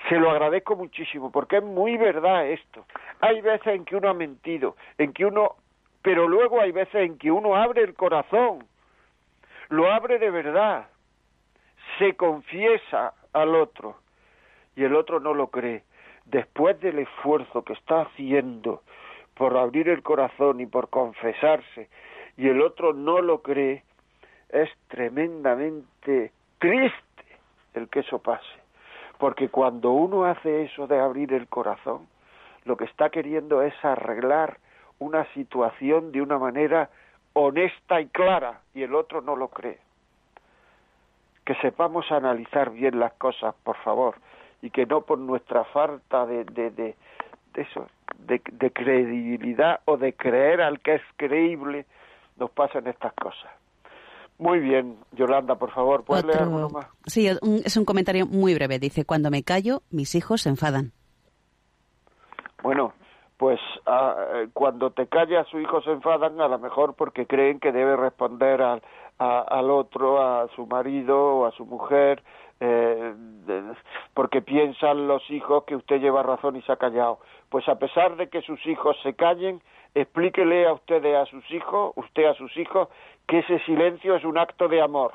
[0.09, 2.85] se lo agradezco muchísimo, porque es muy verdad esto.
[3.21, 5.55] Hay veces en que uno ha mentido, en que uno,
[6.01, 8.67] pero luego hay veces en que uno abre el corazón,
[9.69, 10.87] lo abre de verdad,
[11.97, 13.95] se confiesa al otro
[14.75, 15.83] y el otro no lo cree.
[16.25, 18.81] Después del esfuerzo que está haciendo,
[19.35, 21.89] por abrir el corazón y por confesarse
[22.37, 23.83] y el otro no lo cree,
[24.49, 27.25] es tremendamente triste
[27.73, 28.45] el que eso pase.
[29.17, 32.07] Porque cuando uno hace eso de abrir el corazón,
[32.65, 34.57] lo que está queriendo es arreglar
[34.99, 36.89] una situación de una manera
[37.33, 39.79] honesta y clara y el otro no lo cree.
[41.45, 44.15] Que sepamos analizar bien las cosas, por favor,
[44.61, 46.95] y que no por nuestra falta de, de, de,
[47.57, 47.87] eso,
[48.19, 48.39] de,
[48.71, 51.85] credibilidad o de creer al que es creíble,
[52.37, 53.51] nos pasan estas cosas.
[54.37, 56.87] Muy bien, Yolanda, por favor, ¿puedes leer alguno más?
[57.05, 58.79] Sí, es un comentario muy breve.
[58.79, 60.91] Dice, cuando me callo, mis hijos se enfadan.
[62.61, 62.93] Bueno,
[63.37, 64.15] pues ah,
[64.53, 68.61] cuando te callas, sus hijos se enfadan, a lo mejor porque creen que debe responder
[68.61, 68.81] al,
[69.17, 72.23] al otro, a su marido o a su mujer,
[72.59, 73.13] eh,
[74.13, 77.19] porque piensan los hijos que usted lleva razón y se ha callado.
[77.49, 79.61] Pues a pesar de que sus hijos se callen,
[79.93, 82.89] explíquele a ustedes a sus hijos, usted a sus hijos,
[83.27, 85.13] que ese silencio es un acto de amor,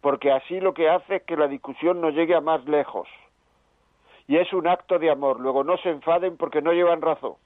[0.00, 3.08] porque así lo que hace es que la discusión no llegue a más lejos.
[4.26, 5.40] Y es un acto de amor.
[5.40, 7.36] Luego no se enfaden porque no llevan razón.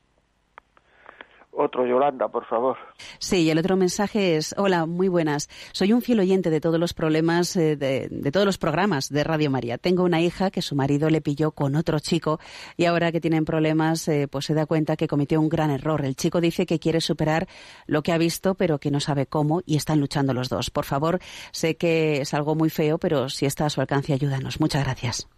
[1.55, 2.79] Otro, Yolanda, por favor.
[3.19, 5.51] Sí, el otro mensaje es, hola, muy buenas.
[5.73, 9.51] Soy un fiel oyente de todos los problemas, eh, de, todos los programas de Radio
[9.51, 9.77] María.
[9.77, 12.41] Tengo una hija que su marido le pilló con otro chico
[12.79, 16.07] y ahora que tienen problemas, eh, pues se da cuenta que cometió un gran error.
[16.07, 17.47] El chico dice que quiere superar
[17.87, 20.71] lo que ha visto, pero que no sabe cómo y están luchando los dos.
[20.71, 21.19] Por favor,
[21.51, 24.59] sé que es algo muy feo, pero si está a su alcance, ayúdanos.
[24.59, 25.29] Muchas gracias.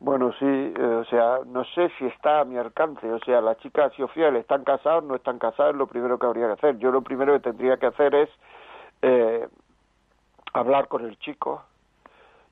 [0.00, 3.56] Bueno, sí, eh, o sea, no sé si está a mi alcance, o sea, la
[3.56, 6.78] chica ha sido fiel, están casados, no están casados, lo primero que habría que hacer.
[6.78, 8.30] Yo lo primero que tendría que hacer es
[9.02, 9.48] eh,
[10.52, 11.62] hablar con el chico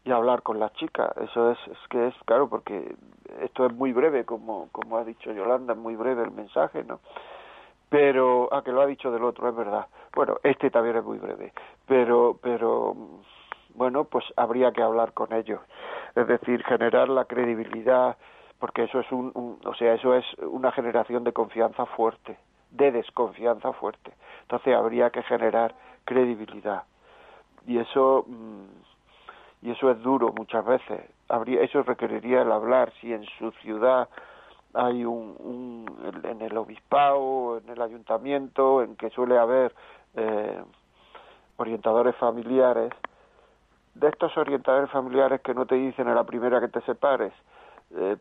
[0.04, 1.12] y hablar con la chica.
[1.22, 2.96] Eso es, es que es, claro, porque
[3.40, 7.00] esto es muy breve, como, como ha dicho Yolanda, es muy breve el mensaje, ¿no?
[7.88, 9.86] Pero, a ah, que lo ha dicho del otro, es verdad.
[10.14, 11.52] Bueno, este también es muy breve,
[11.86, 12.96] pero, pero,
[13.76, 15.60] bueno, pues habría que hablar con ellos
[16.16, 18.16] es decir, generar la credibilidad,
[18.58, 22.38] porque eso es un, o sea, eso es una generación de confianza fuerte,
[22.70, 24.12] de desconfianza fuerte.
[24.42, 25.74] Entonces habría que generar
[26.06, 26.84] credibilidad.
[27.66, 28.64] Y eso mm,
[29.62, 31.02] y eso es duro muchas veces.
[31.28, 34.08] Habría eso requeriría el hablar si en su ciudad
[34.72, 39.74] hay un, un en el obispado, en el ayuntamiento, en que suele haber
[40.14, 40.62] eh,
[41.56, 42.92] orientadores familiares,
[43.98, 47.32] de estos orientadores familiares que no te dicen a la primera que te separes,
[47.94, 48.16] eh,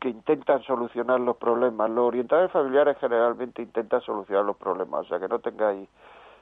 [0.00, 1.90] que intentan solucionar los problemas.
[1.90, 5.88] Los orientadores familiares generalmente intentan solucionar los problemas, o sea que no tengáis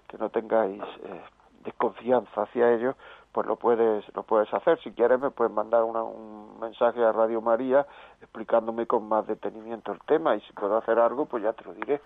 [0.08, 1.20] que no tengáis eh,
[1.64, 2.94] desconfianza hacia ellos,
[3.32, 4.78] pues lo puedes lo puedes hacer.
[4.82, 7.86] Si quieres me puedes mandar un mensaje a Radio María
[8.20, 11.72] explicándome con más detenimiento el tema y si puedo hacer algo pues ya te lo
[11.72, 12.00] diré.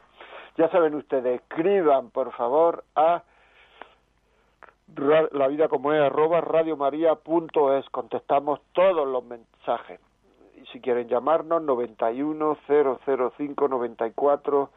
[0.56, 3.22] Ya saben ustedes, escriban por favor a
[4.96, 10.00] la vida como es arroba radiomaria.es contestamos todos los mensajes.
[10.56, 14.70] Y si quieren llamarnos 91 005 94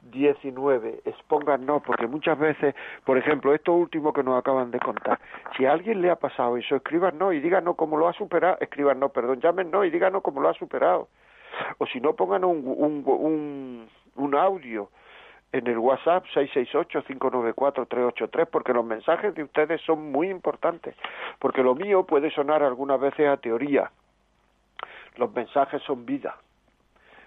[0.00, 5.18] 19 expóngannos porque muchas veces por ejemplo esto último que nos acaban de contar
[5.56, 8.56] si a alguien le ha pasado eso escríbanos y díganos cómo lo ha superado.
[8.60, 11.08] Escríbanos perdón llámenos y díganos cómo lo ha superado.
[11.78, 14.90] O si no pongan un, un, un audio
[15.52, 20.94] en el WhatsApp 668-594-383 porque los mensajes de ustedes son muy importantes
[21.38, 23.90] porque lo mío puede sonar algunas veces a teoría.
[25.16, 26.36] Los mensajes son vida.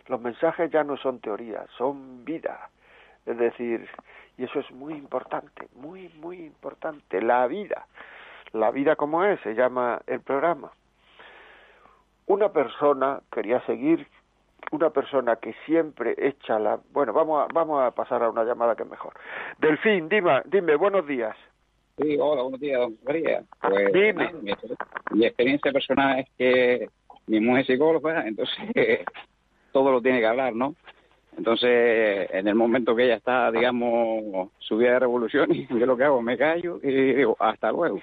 [0.07, 2.69] Los mensajes ya no son teoría son vida.
[3.26, 3.89] Es decir
[4.38, 7.88] y eso es muy importante muy muy importante la vida.
[8.53, 10.72] La vida como es se llama el programa.
[12.28, 14.07] Una persona quería seguir
[14.72, 18.76] una persona que siempre echa la bueno vamos a, vamos a pasar a una llamada
[18.76, 19.13] que es mejor
[19.59, 21.36] Delfín dime dime buenos días
[21.97, 23.43] Sí, hola, buenos días, don María.
[23.61, 24.32] Pues, Dime.
[25.11, 26.89] mi experiencia personal es que
[27.28, 29.05] mi mujer es psicóloga, entonces
[29.72, 30.76] todo lo tiene que hablar, ¿no?
[31.38, 36.22] Entonces, en el momento que ella está, digamos, subida de revoluciones, yo lo que hago,
[36.22, 37.99] me callo y digo, hasta luego.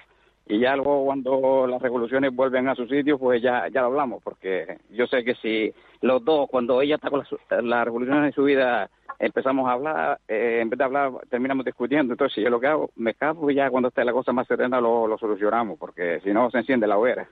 [0.49, 4.23] Y ya luego cuando las revoluciones vuelven a su sitio, pues ya, ya lo hablamos,
[4.23, 5.71] porque yo sé que si
[6.01, 8.89] los dos, cuando ella está con las las revoluciones en su vida,
[9.19, 12.13] empezamos a hablar, eh, en vez de hablar, terminamos discutiendo.
[12.13, 14.81] Entonces, yo lo que hago, me escapo y ya cuando esté la cosa más serena
[14.81, 17.27] lo, lo solucionamos, porque si no se enciende la hoguera.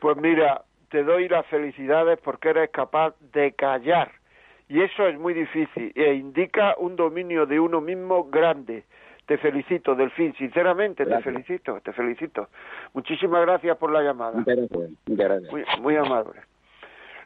[0.00, 4.10] Pues mira, te doy las felicidades porque eres capaz de callar.
[4.68, 8.82] Y eso es muy difícil e indica un dominio de uno mismo grande.
[9.28, 12.48] Te felicito, Delfín, sinceramente te felicito, te felicito.
[12.94, 14.38] Muchísimas gracias por la llamada.
[14.38, 14.90] Muchas gracias.
[15.06, 15.52] Muchas gracias.
[15.52, 16.40] Muy, muy amable.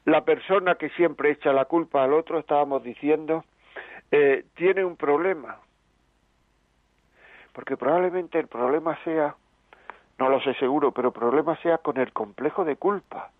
[0.04, 3.44] La persona que siempre echa la culpa al otro, estábamos diciendo,
[4.10, 5.58] eh, tiene un problema.
[7.52, 9.36] Porque probablemente el problema sea,
[10.18, 13.30] no lo sé seguro, pero el problema sea con el complejo de culpa.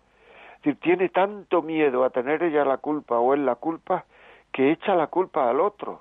[0.55, 4.05] Es decir, tiene tanto miedo a tener ella la culpa o él la culpa
[4.53, 5.99] que echa la culpa al otro.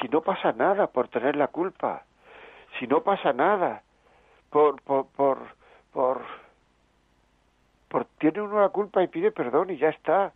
[0.00, 2.04] Si no pasa nada por tener la culpa,
[2.78, 3.82] si no pasa nada
[4.50, 5.38] por, por, por,
[5.92, 6.24] por
[8.18, 10.32] tiene uno la culpa y pide perdón y ya está.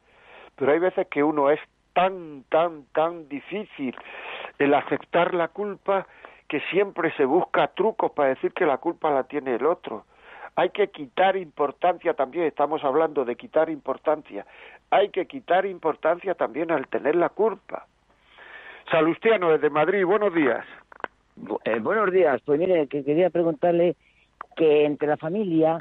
[0.57, 1.61] Pero hay veces que uno es
[1.93, 3.97] tan, tan, tan difícil
[4.59, 6.07] el aceptar la culpa
[6.49, 10.05] que siempre se busca trucos para decir que la culpa la tiene el otro.
[10.55, 14.47] Hay que quitar importancia también, estamos hablando de quitar importancia.
[14.91, 17.87] Hay que quitar importancia también al tener la culpa.
[18.91, 20.65] Salustiano desde Madrid, buenos días.
[21.65, 22.41] Eh, buenos días.
[22.45, 23.97] Pues mire, que quería preguntarle
[24.57, 25.79] que entre la familia,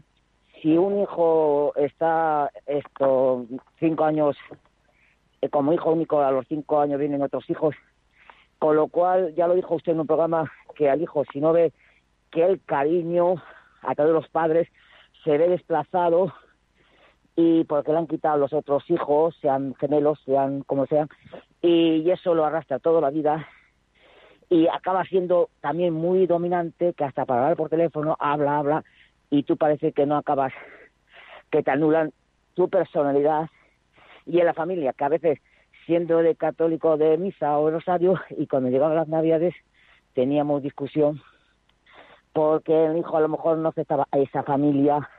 [0.61, 3.45] si un hijo está esto
[3.79, 4.35] cinco años
[5.41, 7.75] eh, como hijo único, a los cinco años vienen otros hijos,
[8.57, 11.53] con lo cual ya lo dijo usted en un programa que al hijo si no
[11.53, 11.73] ve
[12.31, 13.35] que el cariño
[13.83, 14.67] a todos los padres
[15.23, 16.33] se ve desplazado
[17.35, 21.09] y porque le han quitado los otros hijos, sean gemelos, sean como sean,
[21.67, 23.47] y eso lo arrastra toda la vida.
[24.49, 28.83] Y acaba siendo también muy dominante que hasta para hablar por teléfono habla, habla
[29.29, 30.53] y tú parece que no acabas,
[31.49, 32.11] que te anulan
[32.53, 33.49] tu personalidad.
[34.25, 35.39] Y en la familia, que a veces
[35.85, 39.53] siendo de católico de misa o de rosario y cuando llegaban las navidades
[40.13, 41.21] teníamos discusión
[42.33, 45.09] porque el hijo a lo mejor no aceptaba a esa familia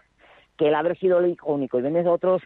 [0.58, 2.42] que el haber sido el hijo único y vienes otros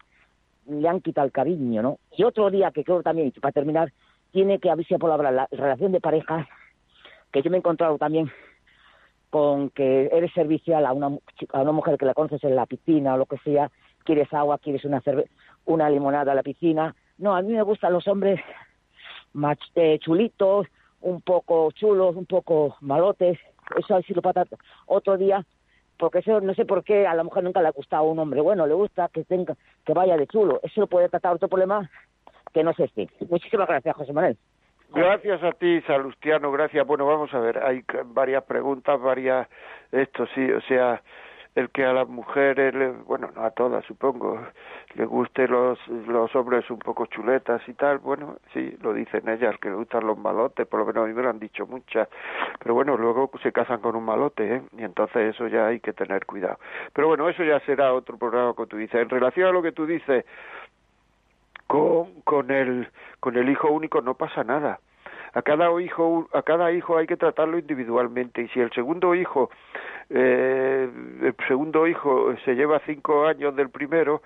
[0.71, 1.99] le han quitado el cariño, ¿no?
[2.17, 3.93] Y otro día que creo también, para terminar,
[4.31, 6.49] tiene que abrirse por hablar la relación de pareja,
[7.33, 8.31] que yo me he encontrado también
[9.31, 11.17] con que eres servicial a una,
[11.53, 13.71] a una mujer que la conoces en la piscina o lo que sea,
[14.05, 15.27] quieres agua, quieres una cerve
[15.67, 16.97] una limonada a la piscina.
[17.19, 18.41] No, a mí me gustan los hombres
[19.35, 20.67] mach- eh, chulitos,
[21.01, 23.39] un poco chulos, un poco malotes.
[23.79, 24.45] Eso así lo para
[24.87, 25.47] otro día,
[26.01, 28.41] porque eso no sé por qué a la mujer nunca le ha gustado un hombre
[28.41, 30.59] bueno, le gusta que tenga que vaya de chulo.
[30.63, 31.89] Eso lo puede tratar otro problema
[32.53, 33.09] que no sé este.
[33.29, 34.37] Muchísimas gracias, José Manuel.
[34.93, 36.85] Gracias a ti, Salustiano, gracias.
[36.85, 39.47] Bueno, vamos a ver, hay varias preguntas, varias,
[39.93, 41.01] esto sí, o sea,
[41.55, 42.75] el que a las mujeres,
[43.07, 44.41] bueno, no a todas supongo,
[44.95, 49.57] le guste los, los hombres un poco chuletas y tal, bueno, sí, lo dicen ellas,
[49.61, 52.09] que le gustan los malotes, por lo menos a mí me lo han dicho muchas,
[52.61, 54.63] pero bueno, luego se casan con un malote, ¿eh?
[54.79, 56.59] Y entonces eso ya hay que tener cuidado.
[56.93, 59.01] Pero bueno, eso ya será otro programa que tú dices.
[59.01, 60.25] En relación a lo que tú dices,
[61.67, 62.89] con, con el
[63.21, 64.81] con el hijo único no pasa nada
[65.33, 68.43] a cada hijo a cada hijo hay que tratarlo individualmente.
[68.43, 69.51] Y si el segundo hijo
[70.09, 70.89] eh,
[71.23, 74.23] el segundo hijo se lleva cinco años del primero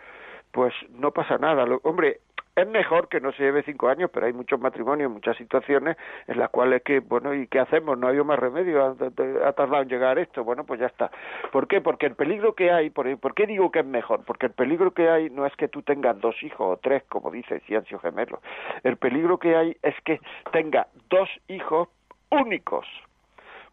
[0.53, 1.65] pues no pasa nada.
[1.83, 2.21] Hombre
[2.57, 5.97] es mejor que no se lleve cinco años, pero hay muchos matrimonios, muchas situaciones
[6.27, 7.99] en las cuales que, bueno, ¿y qué hacemos?
[7.99, 11.11] No hay más remedio, ha, tardado en llegar esto, bueno, pues ya está.
[11.51, 11.81] ¿Por qué?
[11.81, 14.25] Porque el peligro que hay, por, ¿por qué digo que es mejor?
[14.25, 17.31] Porque el peligro que hay no es que tú tengas dos hijos o tres, como
[17.31, 18.41] dice Ciencio Gemelo.
[18.85, 20.21] El peligro que hay es que
[20.53, 21.89] tenga dos hijos
[22.31, 22.87] únicos,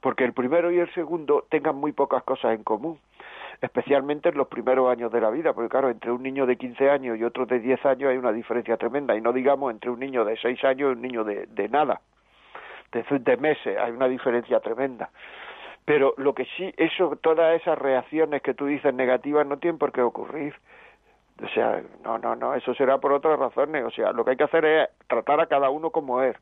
[0.01, 2.99] porque el primero y el segundo tengan muy pocas cosas en común
[3.61, 6.89] especialmente en los primeros años de la vida, porque claro, entre un niño de 15
[6.89, 9.99] años y otro de 10 años hay una diferencia tremenda, y no digamos entre un
[9.99, 12.01] niño de 6 años y un niño de, de nada,
[12.91, 15.09] de, de meses, hay una diferencia tremenda.
[15.85, 19.91] Pero lo que sí, eso, todas esas reacciones que tú dices negativas no tienen por
[19.91, 20.55] qué ocurrir.
[21.43, 23.83] O sea, no, no, no, eso será por otras razones.
[23.83, 26.35] O sea, lo que hay que hacer es tratar a cada uno como es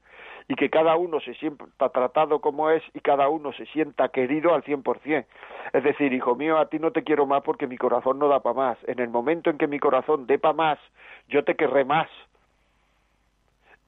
[0.50, 4.56] y que cada uno se sienta tratado como es y cada uno se sienta querido
[4.56, 5.28] al cien por cien.
[5.74, 8.40] Es decir, hijo mío, a ti no te quiero más porque mi corazón no da
[8.40, 8.78] para más.
[8.88, 10.80] En el momento en que mi corazón dé para más,
[11.28, 12.10] yo te querré más.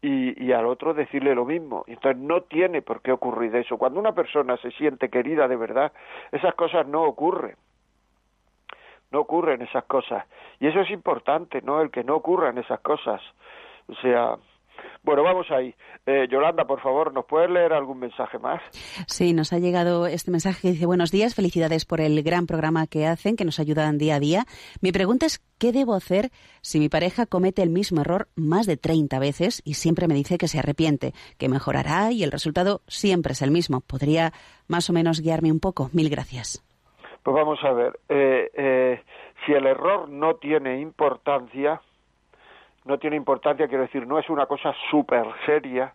[0.04, 1.84] Y, y, al otro decirle lo mismo.
[1.88, 3.80] Entonces no tiene por qué ocurrir eso.
[3.80, 5.92] Cuando una persona se siente querida de verdad,
[6.32, 7.56] esas cosas no ocurren.
[9.12, 10.26] No ocurren esas cosas.
[10.60, 11.82] Y eso es importante, ¿no?
[11.82, 13.22] El que no ocurran esas cosas.
[13.88, 14.38] O sea,
[15.04, 15.74] bueno, vamos ahí.
[16.06, 18.62] Eh, Yolanda, por favor, ¿nos puedes leer algún mensaje más?
[19.08, 22.88] Sí, nos ha llegado este mensaje que dice, buenos días, felicidades por el gran programa
[22.88, 24.44] que hacen, que nos ayudan día a día.
[24.82, 26.30] Mi pregunta es, ¿qué debo hacer
[26.62, 30.38] si mi pareja comete el mismo error más de 30 veces y siempre me dice
[30.38, 33.82] que se arrepiente, que mejorará y el resultado siempre es el mismo?
[33.82, 34.32] ¿Podría
[34.68, 35.90] más o menos guiarme un poco?
[35.94, 36.64] Mil gracias.
[37.24, 39.04] Pues vamos a ver, eh, eh,
[39.46, 41.82] si el error no tiene importancia,
[42.86, 45.94] no tiene importancia, quiero decir, no es una cosa súper seria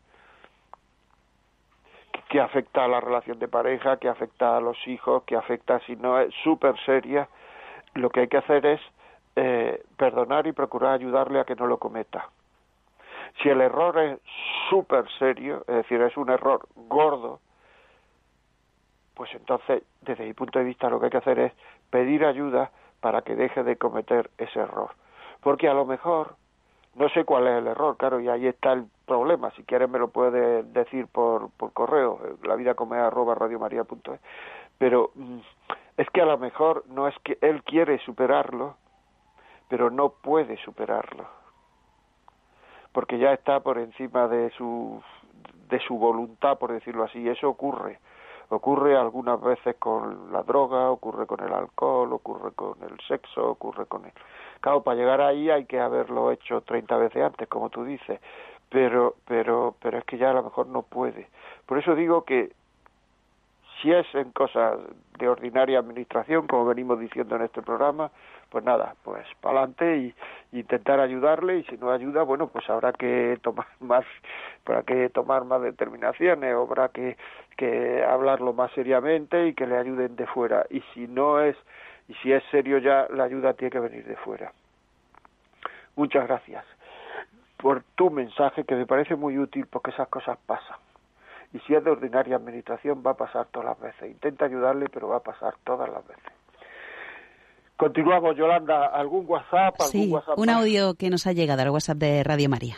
[2.29, 5.97] que afecta a la relación de pareja, que afecta a los hijos, que afecta, si
[5.97, 7.29] no es súper seria,
[7.95, 8.81] lo que hay que hacer es
[9.37, 12.31] eh, perdonar y procurar ayudarle a que no lo cometa.
[13.43, 14.19] Si el error es
[14.71, 17.41] súper serio, es decir, es un error gordo,
[19.15, 21.53] pues entonces, desde mi punto de vista, lo que hay que hacer es
[21.91, 22.71] pedir ayuda
[23.01, 24.91] para que deje de cometer ese error.
[25.41, 26.37] Porque a lo mejor
[26.97, 29.51] no sé cuál es el error, claro, y ahí está el problema.
[29.53, 32.75] Si quieres me lo puedes decir por, por correo, la vida.
[34.79, 35.39] Pero mm,
[35.99, 38.77] es que a lo mejor no es que él quiere superarlo,
[39.69, 41.27] pero no puede superarlo.
[42.93, 45.03] Porque ya está por encima de su,
[45.69, 47.99] de su voluntad, por decirlo así, y eso ocurre.
[48.49, 53.87] Ocurre algunas veces con la droga, ocurre con el alcohol, ocurre con el sexo, ocurre
[53.87, 54.13] con el
[54.61, 58.21] Claro, para llegar ahí hay que haberlo hecho 30 veces antes, como tú dices,
[58.69, 61.29] pero, pero, pero es que ya a lo mejor no puede.
[61.67, 62.53] Por eso digo que
[63.81, 64.79] si es en cosas
[65.19, 68.11] de ordinaria administración, como venimos diciendo en este programa,
[68.51, 70.15] pues nada, pues para adelante y,
[70.59, 74.05] intentar ayudarle y si no ayuda, bueno, pues habrá que tomar más,
[74.65, 77.17] habrá que tomar más determinaciones, habrá que,
[77.57, 80.65] que hablarlo más seriamente y que le ayuden de fuera.
[80.71, 81.57] Y si no es
[82.09, 84.53] y si es serio ya, la ayuda tiene que venir de fuera.
[85.97, 86.65] Muchas gracias
[87.57, 90.77] por tu mensaje que me parece muy útil porque esas cosas pasan.
[91.57, 94.11] Y si es de ordinaria administración va a pasar todas las veces.
[94.11, 96.33] Intenta ayudarle, pero va a pasar todas las veces.
[97.79, 98.89] Continuamos, Yolanda.
[98.89, 99.81] ¿Algún WhatsApp?
[99.81, 102.77] ¿Algún sí, un audio que nos ha llegado al WhatsApp de Radio María.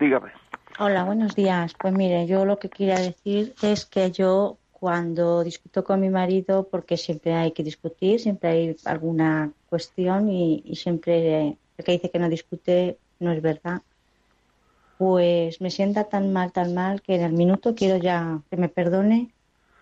[0.00, 0.32] Dígame.
[0.80, 1.74] Hola, buenos días.
[1.78, 6.66] Pues mire, yo lo que quería decir es que yo cuando discuto con mi marido,
[6.68, 12.18] porque siempre hay que discutir, siempre hay alguna cuestión y, siempre el que dice que
[12.18, 13.82] no discute no es verdad,
[14.98, 18.68] pues me sienta tan mal, tan mal, que en el minuto quiero ya que me
[18.68, 19.30] perdone,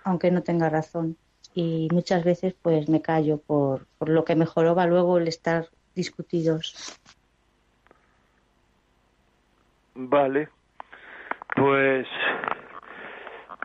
[0.05, 1.17] aunque no tenga razón.
[1.55, 5.69] Y muchas veces pues me callo por, por lo que mejoró va luego el estar
[5.95, 7.01] discutidos.
[9.95, 10.51] Vale,
[11.55, 12.07] pues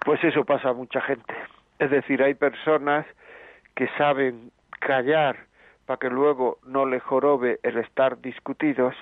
[0.06, 1.34] pues eso pasa a mucha gente.
[1.80, 3.06] Es decir, hay personas
[3.76, 5.38] que saben callar
[5.86, 8.96] para que luego no le jorobe el estar discutidos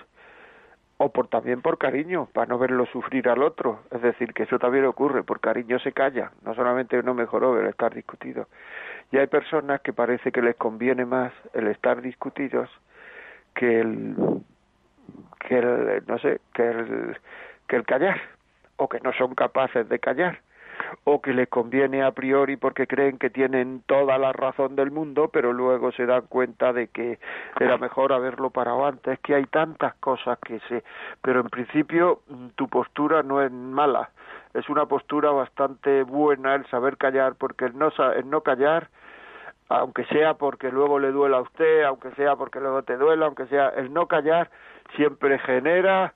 [1.01, 3.79] o por también por cariño, para no verlo sufrir al otro.
[3.89, 7.61] Es decir, que eso también ocurre, por cariño se calla, no solamente no me jorobe
[7.61, 8.47] el estar discutido.
[9.09, 12.69] Y hay personas que parece que les conviene más el estar discutidos
[13.55, 14.15] que el
[15.39, 17.17] que el no sé, que el
[17.69, 18.19] que el callar
[18.75, 20.41] o que no son capaces de callar
[21.03, 25.29] o que les conviene a priori porque creen que tienen toda la razón del mundo,
[25.31, 27.19] pero luego se dan cuenta de que
[27.59, 30.83] era mejor haberlo parado antes, que hay tantas cosas que se...
[31.21, 34.09] Pero en principio mm, tu postura no es mala,
[34.53, 38.89] es una postura bastante buena el saber callar, porque el no, el no callar
[39.69, 43.45] aunque sea porque luego le duela a usted, aunque sea porque luego te duela, aunque
[43.45, 44.49] sea el no callar,
[44.95, 46.13] siempre genera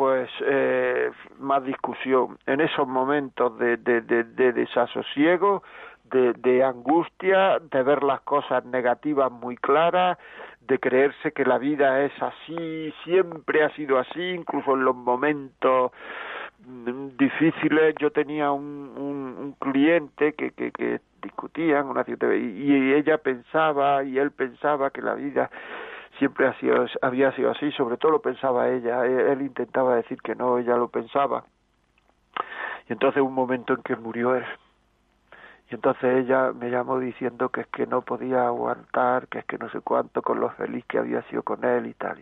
[0.00, 2.38] pues eh, más discusión.
[2.46, 5.62] En esos momentos de, de, de, de desasosiego,
[6.10, 10.16] de, angustia, de ver las cosas negativas muy claras,
[10.62, 15.92] de creerse que la vida es así, siempre ha sido así, incluso en los momentos
[16.66, 17.94] mm, difíciles.
[18.00, 23.18] Yo tenía un, un, un cliente que, que, que discutían una cierta, y, y ella
[23.18, 25.50] pensaba y él pensaba que la vida
[26.20, 26.52] siempre
[27.02, 30.76] había sido así, sobre todo lo pensaba ella, él, él intentaba decir que no, ella
[30.76, 31.44] lo pensaba.
[32.88, 34.44] Y entonces un momento en que murió él.
[35.70, 39.56] Y entonces ella me llamó diciendo que es que no podía aguantar, que es que
[39.56, 42.20] no sé cuánto con lo feliz que había sido con él y tal.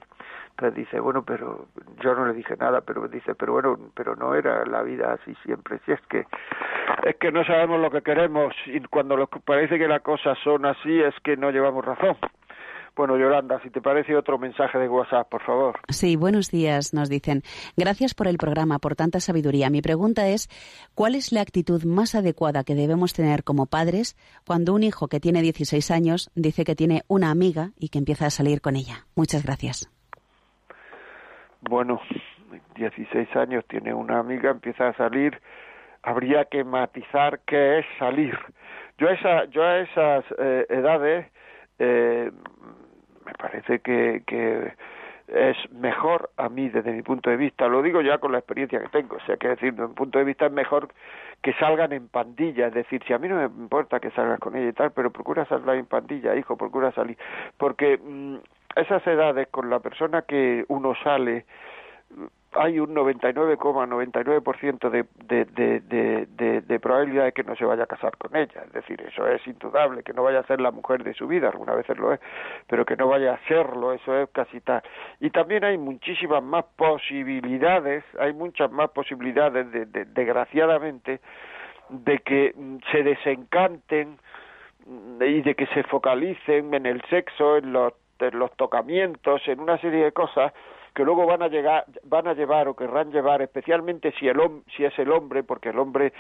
[0.51, 1.67] Entonces dice, bueno, pero
[2.01, 5.35] yo no le dije nada, pero dice, pero bueno, pero no era la vida así
[5.45, 5.81] siempre.
[5.87, 6.27] Si es que
[7.05, 11.01] es que no sabemos lo que queremos y cuando parece que las cosas son así
[11.01, 12.17] es que no llevamos razón.
[12.99, 15.79] Bueno, Yolanda, si te parece otro mensaje de WhatsApp, por favor.
[15.89, 17.43] Sí, buenos días, nos dicen.
[17.77, 19.71] Gracias por el programa, por tanta sabiduría.
[19.71, 20.49] Mi pregunta es,
[20.97, 25.21] ¿cuál es la actitud más adecuada que debemos tener como padres cuando un hijo que
[25.21, 29.07] tiene 16 años dice que tiene una amiga y que empieza a salir con ella?
[29.15, 29.89] Muchas gracias.
[31.61, 32.01] Bueno,
[32.75, 35.41] 16 años tiene una amiga, empieza a salir,
[36.03, 38.37] habría que matizar qué es salir.
[38.99, 41.31] Yo a, esa, yo a esas eh, edades
[41.79, 42.33] eh,
[43.29, 44.73] me parece que, que
[45.29, 48.81] es mejor a mí desde mi punto de vista, lo digo ya con la experiencia
[48.81, 50.89] que tengo, o sea, que decir, desde mi punto de vista es mejor
[51.43, 54.57] que salgan en pandilla, es decir, si a mí no me importa que salgas con
[54.57, 57.19] ella y tal, pero procura salir en pandilla, hijo, procura salir,
[57.59, 58.37] porque mmm,
[58.77, 61.45] esas edades con la persona que uno sale,
[62.53, 67.83] hay un 99,99% de, de, de, de, de, de probabilidad de que no se vaya
[67.85, 68.63] a casar con ella.
[68.67, 71.49] Es decir, eso es indudable, que no vaya a ser la mujer de su vida,
[71.49, 72.21] algunas veces lo es,
[72.67, 74.83] pero que no vaya a serlo, eso es casi tal.
[75.21, 81.21] Y también hay muchísimas más posibilidades, hay muchas más posibilidades, de, de, desgraciadamente,
[81.91, 82.55] de que
[82.91, 84.19] se desencanten
[85.21, 87.93] y de que se focalicen en el sexo, en los
[88.57, 90.53] tocamientos, en una serie de cosas
[90.99, 94.41] que luego van a llegar, van a llevar o querrán llevar, especialmente si el
[94.77, 96.13] si es el hombre, porque el hombre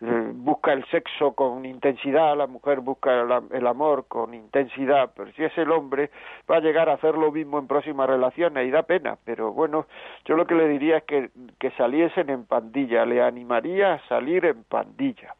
[0.00, 5.30] eh, busca el sexo con intensidad, la mujer busca el, el, amor con intensidad, pero
[5.32, 6.10] si es el hombre
[6.50, 9.84] va a llegar a hacer lo mismo en próximas relaciones y da pena, pero bueno,
[10.24, 11.28] yo lo que le diría es que,
[11.58, 15.34] que saliesen en pandilla, le animaría a salir en pandilla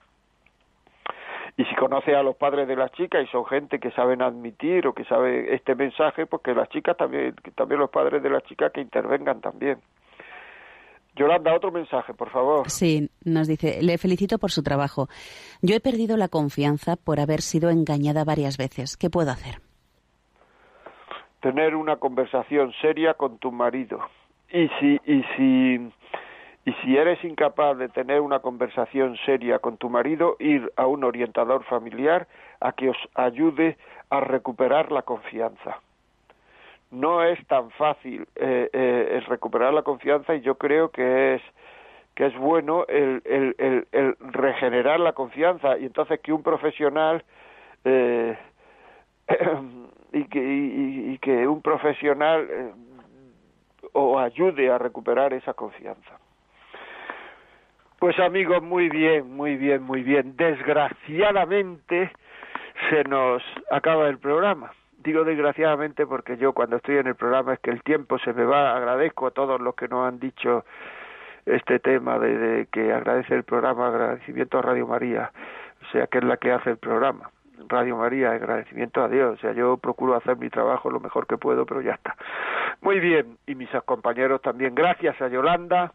[1.56, 4.86] y si conoce a los padres de las chicas y son gente que saben admitir
[4.86, 8.30] o que sabe este mensaje, pues que las chicas también, que también los padres de
[8.30, 9.78] las chicas que intervengan también.
[11.14, 12.70] Yolanda, otro mensaje, por favor.
[12.70, 15.08] Sí, nos dice, le felicito por su trabajo.
[15.60, 18.96] Yo he perdido la confianza por haber sido engañada varias veces.
[18.96, 19.56] ¿Qué puedo hacer?
[21.40, 23.98] Tener una conversación seria con tu marido.
[24.50, 25.92] Y si, y si
[26.64, 31.02] y si eres incapaz de tener una conversación seria con tu marido, ir a un
[31.02, 32.28] orientador familiar
[32.60, 33.76] a que os ayude
[34.10, 35.80] a recuperar la confianza.
[36.90, 41.42] No es tan fácil eh, eh, recuperar la confianza y yo creo que es
[42.14, 47.24] que es bueno el, el, el, el regenerar la confianza y entonces que un profesional
[47.84, 48.36] eh,
[50.12, 52.72] y, que, y, y, que un profesional eh,
[53.94, 56.18] o ayude a recuperar esa confianza.
[58.02, 60.36] Pues amigos, muy bien, muy bien, muy bien.
[60.36, 62.10] Desgraciadamente
[62.90, 64.72] se nos acaba el programa.
[65.04, 68.42] Digo desgraciadamente porque yo cuando estoy en el programa es que el tiempo se me
[68.42, 68.76] va.
[68.76, 70.64] Agradezco a todos los que nos han dicho
[71.46, 75.30] este tema de, de que agradece el programa, agradecimiento a Radio María,
[75.82, 77.30] o sea, que es la que hace el programa.
[77.68, 79.38] Radio María, agradecimiento a Dios.
[79.38, 82.16] O sea, yo procuro hacer mi trabajo lo mejor que puedo, pero ya está.
[82.80, 84.74] Muy bien, y mis compañeros también.
[84.74, 85.92] Gracias a Yolanda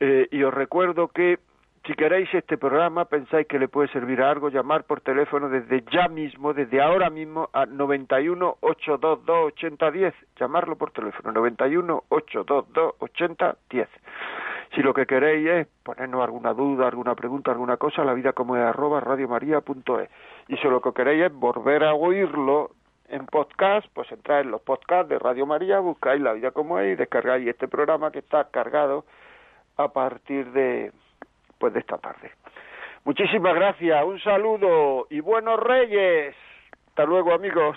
[0.00, 1.38] eh, y os recuerdo que
[1.86, 5.82] si queréis este programa, pensáis que le puede servir a algo, llamar por teléfono desde
[5.90, 10.14] ya mismo, desde ahora mismo, a 91 822 8010.
[10.38, 13.88] Llamarlo por teléfono, 91 822 8010.
[14.74, 18.56] Si lo que queréis es ponernos alguna duda, alguna pregunta, alguna cosa, la vida como
[18.56, 20.10] es arroba radiomaria.es.
[20.48, 22.72] Y si lo que queréis es volver a oírlo
[23.08, 26.92] en podcast, pues entráis en los podcasts de Radio María, buscáis la vida como es
[26.92, 29.06] y descargáis este programa que está cargado
[29.78, 30.92] a partir de
[31.58, 32.30] pues de esta tarde.
[33.04, 36.36] Muchísimas gracias, un saludo y buenos reyes.
[36.88, 37.76] Hasta luego, amigos.